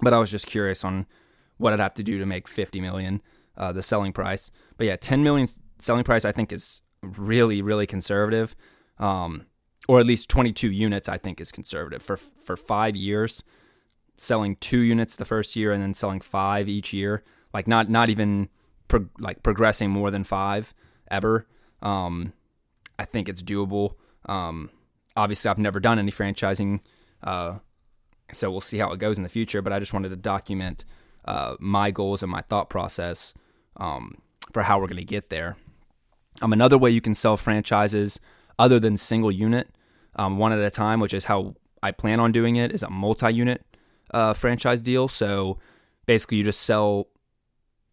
but 0.01 0.15
I 0.15 0.19
was 0.19 0.31
just 0.31 0.47
curious 0.47 0.85
on 0.85 1.07
what 1.57 1.73
I'd 1.73 1.81
have 1.81 1.95
to 1.95 2.03
do 2.03 2.19
to 2.19 2.27
make 2.27 2.49
50 2.49 2.81
million, 2.81 3.23
uh, 3.57 3.73
the 3.73 3.83
selling 3.83 4.13
price. 4.13 4.51
But 4.77 4.87
yeah, 4.87 4.97
10 4.97 5.23
million 5.23 5.47
selling 5.79 6.05
price 6.05 6.25
I 6.25 6.33
think 6.33 6.53
is 6.53 6.81
really 7.03 7.63
really 7.63 7.87
conservative, 7.87 8.55
um, 8.99 9.47
or 9.89 10.01
at 10.01 10.07
least 10.07 10.29
22 10.31 10.71
units 10.71 11.09
I 11.09 11.19
think 11.19 11.41
is 11.41 11.53
conservative 11.53 12.03
for 12.03 12.17
for 12.17 12.57
five 12.57 12.97
years, 12.97 13.43
selling 14.17 14.57
two 14.57 14.81
units 14.81 15.17
the 15.17 15.25
first 15.25 15.57
year 15.57 15.73
and 15.73 15.83
then 15.83 15.95
selling 15.95 16.21
five 16.21 16.69
each 16.69 16.93
year, 16.93 17.23
like 17.53 17.67
not 17.67 17.89
not 17.89 18.09
even 18.09 18.49
pro- 18.89 19.09
like 19.19 19.43
progressing 19.43 19.91
more 19.91 20.11
than 20.11 20.25
five 20.25 20.75
ever. 21.11 21.47
Um, 21.83 22.33
I 22.99 23.05
think 23.05 23.29
it's 23.29 23.43
doable. 23.43 23.95
Um, 24.27 24.71
obviously, 25.17 25.51
I've 25.51 25.59
never 25.59 25.81
done 25.81 25.99
any 25.99 26.13
franchising, 26.13 26.81
uh, 27.23 27.59
so 28.33 28.51
we'll 28.51 28.61
see 28.61 28.79
how 28.79 28.93
it 28.93 28.99
goes 28.99 29.17
in 29.17 29.23
the 29.23 29.29
future. 29.29 29.63
But 29.63 29.73
I 29.73 29.79
just 29.79 29.93
wanted 29.93 30.11
to 30.11 30.17
document 30.17 30.85
uh, 31.25 31.57
my 31.59 31.91
goals 31.91 32.23
and 32.23 32.31
my 32.31 32.43
thought 32.43 32.69
process 32.69 33.35
um, 33.77 34.17
for 34.53 34.63
how 34.63 34.79
we're 34.79 34.87
going 34.87 34.97
to 34.97 35.05
get 35.05 35.31
there. 35.31 35.57
Um, 36.43 36.53
another 36.53 36.79
way 36.79 36.91
you 36.91 37.01
can 37.01 37.15
sell 37.15 37.37
franchises 37.37 38.21
other 38.59 38.79
than 38.81 38.97
single 38.97 39.33
unit, 39.33 39.69
um, 40.17 40.39
one 40.39 40.53
at 40.53 40.59
a 40.59 40.71
time, 40.71 41.01
which 41.01 41.15
is 41.15 41.27
how 41.27 41.55
I 41.83 41.91
plan 41.93 42.21
on 42.21 42.33
doing 42.33 42.57
it, 42.57 42.73
is 42.73 42.83
a 42.83 42.91
multi-unit 42.91 43.65
uh, 44.13 44.35
franchise 44.35 44.83
deal. 44.83 45.09
So 45.09 45.59
basically, 46.07 46.39
you 46.39 46.45
just 46.45 46.61
sell 46.61 47.09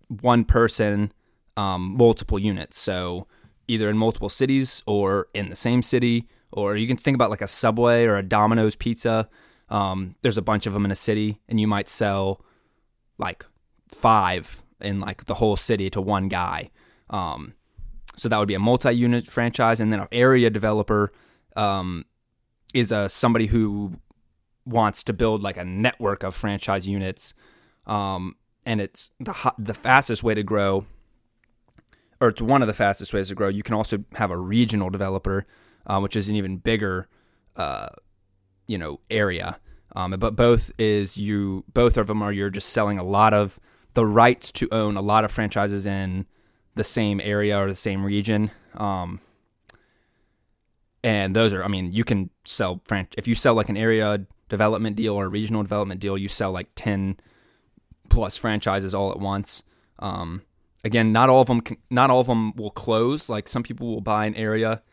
one 0.08 0.44
person 0.44 1.14
um, 1.58 1.96
multiple 1.98 2.40
units. 2.40 2.80
So 2.80 3.28
either 3.68 3.90
in 3.90 3.98
multiple 3.98 4.30
cities 4.30 4.84
or 4.86 5.28
in 5.34 5.50
the 5.50 5.56
same 5.56 5.82
city, 5.82 6.28
or 6.52 6.76
you 6.76 6.88
can 6.88 6.98
think 6.98 7.16
about 7.16 7.30
like 7.30 7.42
a 7.42 7.48
Subway 7.48 8.06
or 8.06 8.18
a 8.18 8.24
Domino's 8.24 8.76
pizza. 8.76 9.30
Um, 9.70 10.16
there's 10.22 10.38
a 10.38 10.42
bunch 10.42 10.66
of 10.66 10.74
them 10.74 10.84
in 10.84 10.92
a 10.92 10.96
city, 10.96 11.40
and 11.48 11.60
you 11.60 11.68
might 11.68 11.88
sell 11.88 12.44
like 13.22 13.46
five 13.88 14.64
in 14.82 15.00
like 15.00 15.26
the 15.26 15.36
whole 15.36 15.56
city 15.56 15.90
to 15.92 16.02
one 16.02 16.28
guy. 16.28 16.72
Um, 17.10 17.54
so 18.16 18.28
that 18.28 18.38
would 18.38 18.48
be 18.48 18.56
a 18.56 18.60
multi-unit 18.60 19.28
franchise, 19.28 19.80
and 19.80 19.94
then 19.94 20.02
an 20.02 20.08
area 20.12 20.50
developer 20.50 21.14
um, 21.56 22.06
is 22.74 22.92
a 22.92 23.08
somebody 23.08 23.46
who 23.46 23.94
wants 24.66 25.04
to 25.04 25.14
build 25.14 25.42
like 25.42 25.58
a 25.58 25.64
network 25.64 26.24
of 26.24 26.36
franchise 26.36 26.88
units, 26.88 27.34
um, 27.86 28.36
and 28.66 28.82
it's 28.82 29.12
the 29.20 29.54
the 29.58 29.74
fastest 29.74 30.24
way 30.24 30.34
to 30.34 30.44
grow, 30.44 30.86
or 32.20 32.30
it's 32.30 32.42
one 32.42 32.62
of 32.62 32.68
the 32.68 32.74
fastest 32.74 33.14
ways 33.14 33.30
to 33.30 33.36
grow. 33.36 33.48
You 33.48 33.64
can 33.64 33.76
also 33.76 34.04
have 34.16 34.32
a 34.32 34.38
regional 34.38 34.90
developer, 34.90 35.46
uh, 35.86 36.00
which 36.00 36.16
is 36.16 36.28
an 36.28 36.36
even 36.36 36.58
bigger, 36.58 37.08
uh, 37.56 37.90
you 38.68 38.78
know, 38.78 39.00
area. 39.10 39.60
Um, 39.96 40.12
but 40.12 40.36
both 40.36 40.72
is 40.78 41.18
you 41.18 41.66
both 41.74 41.98
of 41.98 42.08
them 42.08 42.22
are 42.22 42.32
you're 42.32 42.50
just 42.50 42.70
selling 42.70 42.98
a 42.98 43.04
lot 43.04 43.34
of 43.34 43.60
the 43.94 44.06
rights 44.06 44.52
to 44.54 44.70
own 44.72 44.96
a 44.96 45.02
lot 45.02 45.26
of 45.26 45.32
franchises 45.32 45.86
in 45.86 46.26
the 46.76 46.84
same 46.84 47.20
area 47.22 47.58
or 47.58 47.68
the 47.68 47.76
same 47.76 48.06
region. 48.06 48.52
Um, 48.76 49.20
and 51.04 51.36
those 51.36 51.54
are, 51.54 51.64
I 51.64 51.68
mean, 51.68 51.92
you 51.92 52.04
can 52.04 52.30
sell 52.46 52.82
if 53.18 53.28
you 53.28 53.36
sell 53.36 53.56
like 53.56 53.70
an 53.70 53.78
area 53.78 54.26
development 54.50 54.96
deal 54.96 55.16
or 55.16 55.26
a 55.26 55.30
regional 55.30 55.64
development 55.64 56.00
deal, 56.00 56.18
you 56.18 56.28
sell 56.28 56.52
like 56.52 56.70
ten 56.76 57.18
plus 58.10 58.38
franchises 58.38 58.94
all 58.94 59.12
at 59.12 59.20
once. 59.20 59.64
Um, 60.00 60.44
again, 60.84 61.12
not 61.12 61.30
all 61.30 61.42
of 61.42 61.48
them, 61.48 61.62
can, 61.62 61.78
not 61.90 62.10
all 62.10 62.22
of 62.22 62.28
them 62.28 62.56
will 62.56 62.70
close. 62.72 63.30
Like 63.30 63.48
some 63.50 63.64
people 63.64 63.88
will 63.88 64.02
buy 64.02 64.26
an 64.26 64.36
area, 64.36 64.84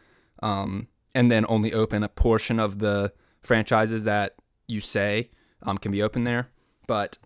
um, 0.43 0.89
and 1.15 1.31
then 1.31 1.45
only 1.49 1.73
open 1.73 2.03
a 2.03 2.09
portion 2.09 2.59
of 2.59 2.79
the 2.79 3.13
franchises 3.43 4.05
that 4.05 4.35
you 4.69 4.81
say 4.81 5.31
um, 5.63 5.79
can 5.79 5.91
be 5.91 6.03
open 6.03 6.25
there. 6.25 6.51
But 6.87 7.19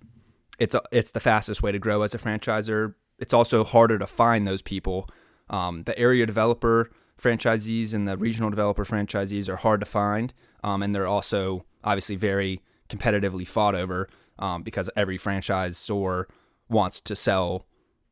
it's 0.58 0.74
a, 0.74 0.82
it's 0.90 1.12
the 1.12 1.20
fastest 1.20 1.62
way 1.62 1.72
to 1.72 1.78
grow 1.78 2.02
as 2.02 2.14
a 2.14 2.18
franchisor. 2.18 2.94
It's 3.18 3.34
also 3.34 3.64
harder 3.64 3.98
to 3.98 4.06
find 4.06 4.46
those 4.46 4.62
people. 4.62 5.08
Um, 5.50 5.82
the 5.84 5.98
area 5.98 6.24
developer 6.24 6.90
franchisees 7.20 7.92
and 7.92 8.08
the 8.08 8.16
regional 8.16 8.50
developer 8.50 8.84
franchisees 8.84 9.48
are 9.48 9.56
hard 9.56 9.80
to 9.80 9.86
find, 9.86 10.32
um, 10.64 10.82
and 10.82 10.94
they're 10.94 11.06
also 11.06 11.64
obviously 11.84 12.16
very 12.16 12.62
competitively 12.88 13.46
fought 13.46 13.74
over 13.74 14.08
um, 14.38 14.62
because 14.62 14.90
every 14.96 15.18
franchisor 15.18 16.24
wants 16.68 17.00
to 17.00 17.14
sell 17.14 17.66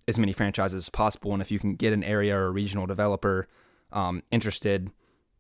as 0.07 0.19
many 0.19 0.33
franchises 0.33 0.85
as 0.85 0.91
possible. 0.91 1.33
And 1.33 1.43
if 1.43 1.51
you 1.51 1.59
can 1.59 1.75
get 1.75 1.93
an 1.93 2.05
area 2.05 2.37
or 2.37 2.47
a 2.47 2.51
regional 2.51 2.87
developer 2.87 3.49
um, 3.93 4.23
interested 4.31 4.91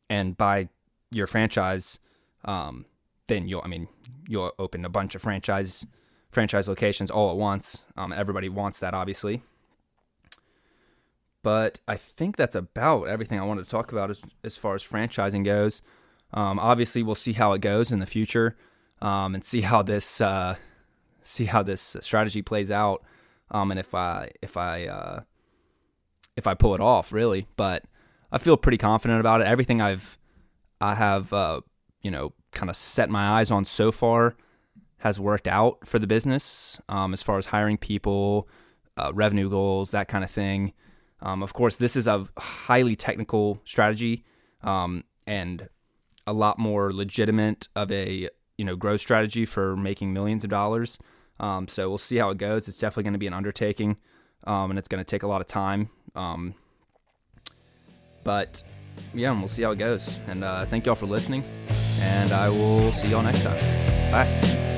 and 0.09 0.37
buy 0.37 0.69
your 1.11 1.27
franchise, 1.27 1.99
um, 2.45 2.87
then 3.31 3.49
you'll 3.49 3.63
I 3.65 3.69
mean 3.69 3.89
you'll 4.29 4.53
open 4.59 4.85
a 4.85 4.91
bunch 4.91 5.15
of 5.15 5.23
franchise 5.23 5.87
franchise 6.31 6.69
locations 6.69 7.11
all 7.11 7.31
at 7.31 7.37
once. 7.37 7.85
Um, 7.97 8.13
everybody 8.13 8.49
wants 8.49 8.81
that, 8.81 8.95
obviously. 8.95 9.43
But 11.43 11.81
I 11.89 11.97
think 11.97 12.37
that's 12.37 12.55
about 12.55 13.05
everything 13.05 13.41
I 13.41 13.45
wanted 13.45 13.65
to 13.65 13.71
talk 13.71 13.93
about 13.93 14.11
as, 14.11 14.23
as 14.45 14.57
far 14.57 14.75
as 14.75 14.85
franchising 14.85 15.45
goes. 15.45 15.81
Um, 16.33 16.59
obviously, 16.59 17.03
we'll 17.03 17.15
see 17.15 17.33
how 17.33 17.53
it 17.55 17.61
goes 17.61 17.91
in 17.91 17.99
the 17.99 18.07
future 18.07 18.57
um, 19.01 19.35
and 19.35 19.45
see 19.45 19.63
how 19.63 19.83
this 19.83 20.21
uh, 20.21 20.57
see 21.23 21.47
how 21.47 21.63
this 21.63 21.97
strategy 22.01 22.43
plays 22.43 22.71
out. 22.71 23.03
Um, 23.51 23.71
and 23.71 23.81
if 23.81 23.95
I 23.95 24.31
if 24.43 24.57
I 24.57 24.87
uh, 24.87 25.21
if 26.37 26.47
I 26.47 26.55
pull 26.55 26.75
it 26.75 26.81
off, 26.81 27.13
really. 27.13 27.49
But 27.57 27.85
I 28.31 28.39
feel 28.39 28.57
pretty 28.57 28.79
confident 28.79 29.19
about 29.19 29.41
it. 29.41 29.47
Everything 29.47 29.81
I've 29.81 30.19
I 30.81 30.95
have 30.95 31.33
uh, 31.33 31.63
you 32.03 32.11
know 32.11 32.33
kind 32.53 32.71
of 32.71 32.77
set 32.77 33.11
my 33.11 33.39
eyes 33.39 33.51
on 33.51 33.65
so 33.65 33.93
far 33.93 34.37
has 34.99 35.19
worked 35.19 35.49
out 35.49 35.87
for 35.87 35.99
the 35.99 36.07
business 36.07 36.81
um, 36.89 37.13
as 37.13 37.23
far 37.23 37.39
as 37.39 37.47
hiring 37.47 37.79
people, 37.79 38.49
uh, 38.97 39.11
revenue 39.15 39.49
goals, 39.49 39.91
that 39.93 40.09
kind 40.09 40.23
of 40.23 40.31
thing. 40.31 40.73
Um, 41.23 41.43
of 41.43 41.53
course, 41.53 41.77
this 41.77 41.97
is 41.97 42.07
a 42.07 42.27
highly 42.39 42.97
technical 42.97 43.61
strategy 43.65 44.25
um, 44.63 45.05
and 45.27 45.69
a 46.27 46.33
lot 46.33 46.59
more 46.59 46.93
legitimate 46.93 47.69
of 47.75 47.91
a 47.91 48.29
you 48.59 48.65
know 48.65 48.77
growth 48.77 49.01
strategy 49.01 49.47
for 49.47 49.77
making 49.77 50.13
millions 50.13 50.45
of 50.45 50.51
dollars. 50.51 50.99
Um, 51.39 51.67
so 51.67 51.89
we'll 51.89 51.99
see 51.99 52.17
how 52.17 52.31
it 52.31 52.39
goes. 52.39 52.69
It's 52.69 52.79
definitely 52.79 53.05
going 53.05 53.15
to 53.15 53.19
be 53.19 53.27
an 53.27 53.33
undertaking, 53.33 53.97
um, 54.45 54.71
and 54.71 54.79
it's 54.79 54.89
going 54.89 55.03
to 55.03 55.11
take 55.11 55.23
a 55.23 55.27
lot 55.27 55.41
of 55.41 55.47
time. 55.47 55.89
Um, 56.15 56.55
but 58.23 58.63
yeah, 59.15 59.33
we'll 59.33 59.49
see 59.49 59.63
how 59.63 59.71
it 59.71 59.79
goes. 59.79 60.21
And 60.27 60.45
uh, 60.45 60.67
thank 60.67 60.85
y'all 60.85 60.95
for 60.95 61.07
listening, 61.07 61.43
and 62.01 62.33
I 62.33 62.49
will 62.49 62.93
see 62.93 63.09
y'all 63.09 63.23
next 63.23 63.45
time. 63.45 63.59
Bye. 64.11 64.70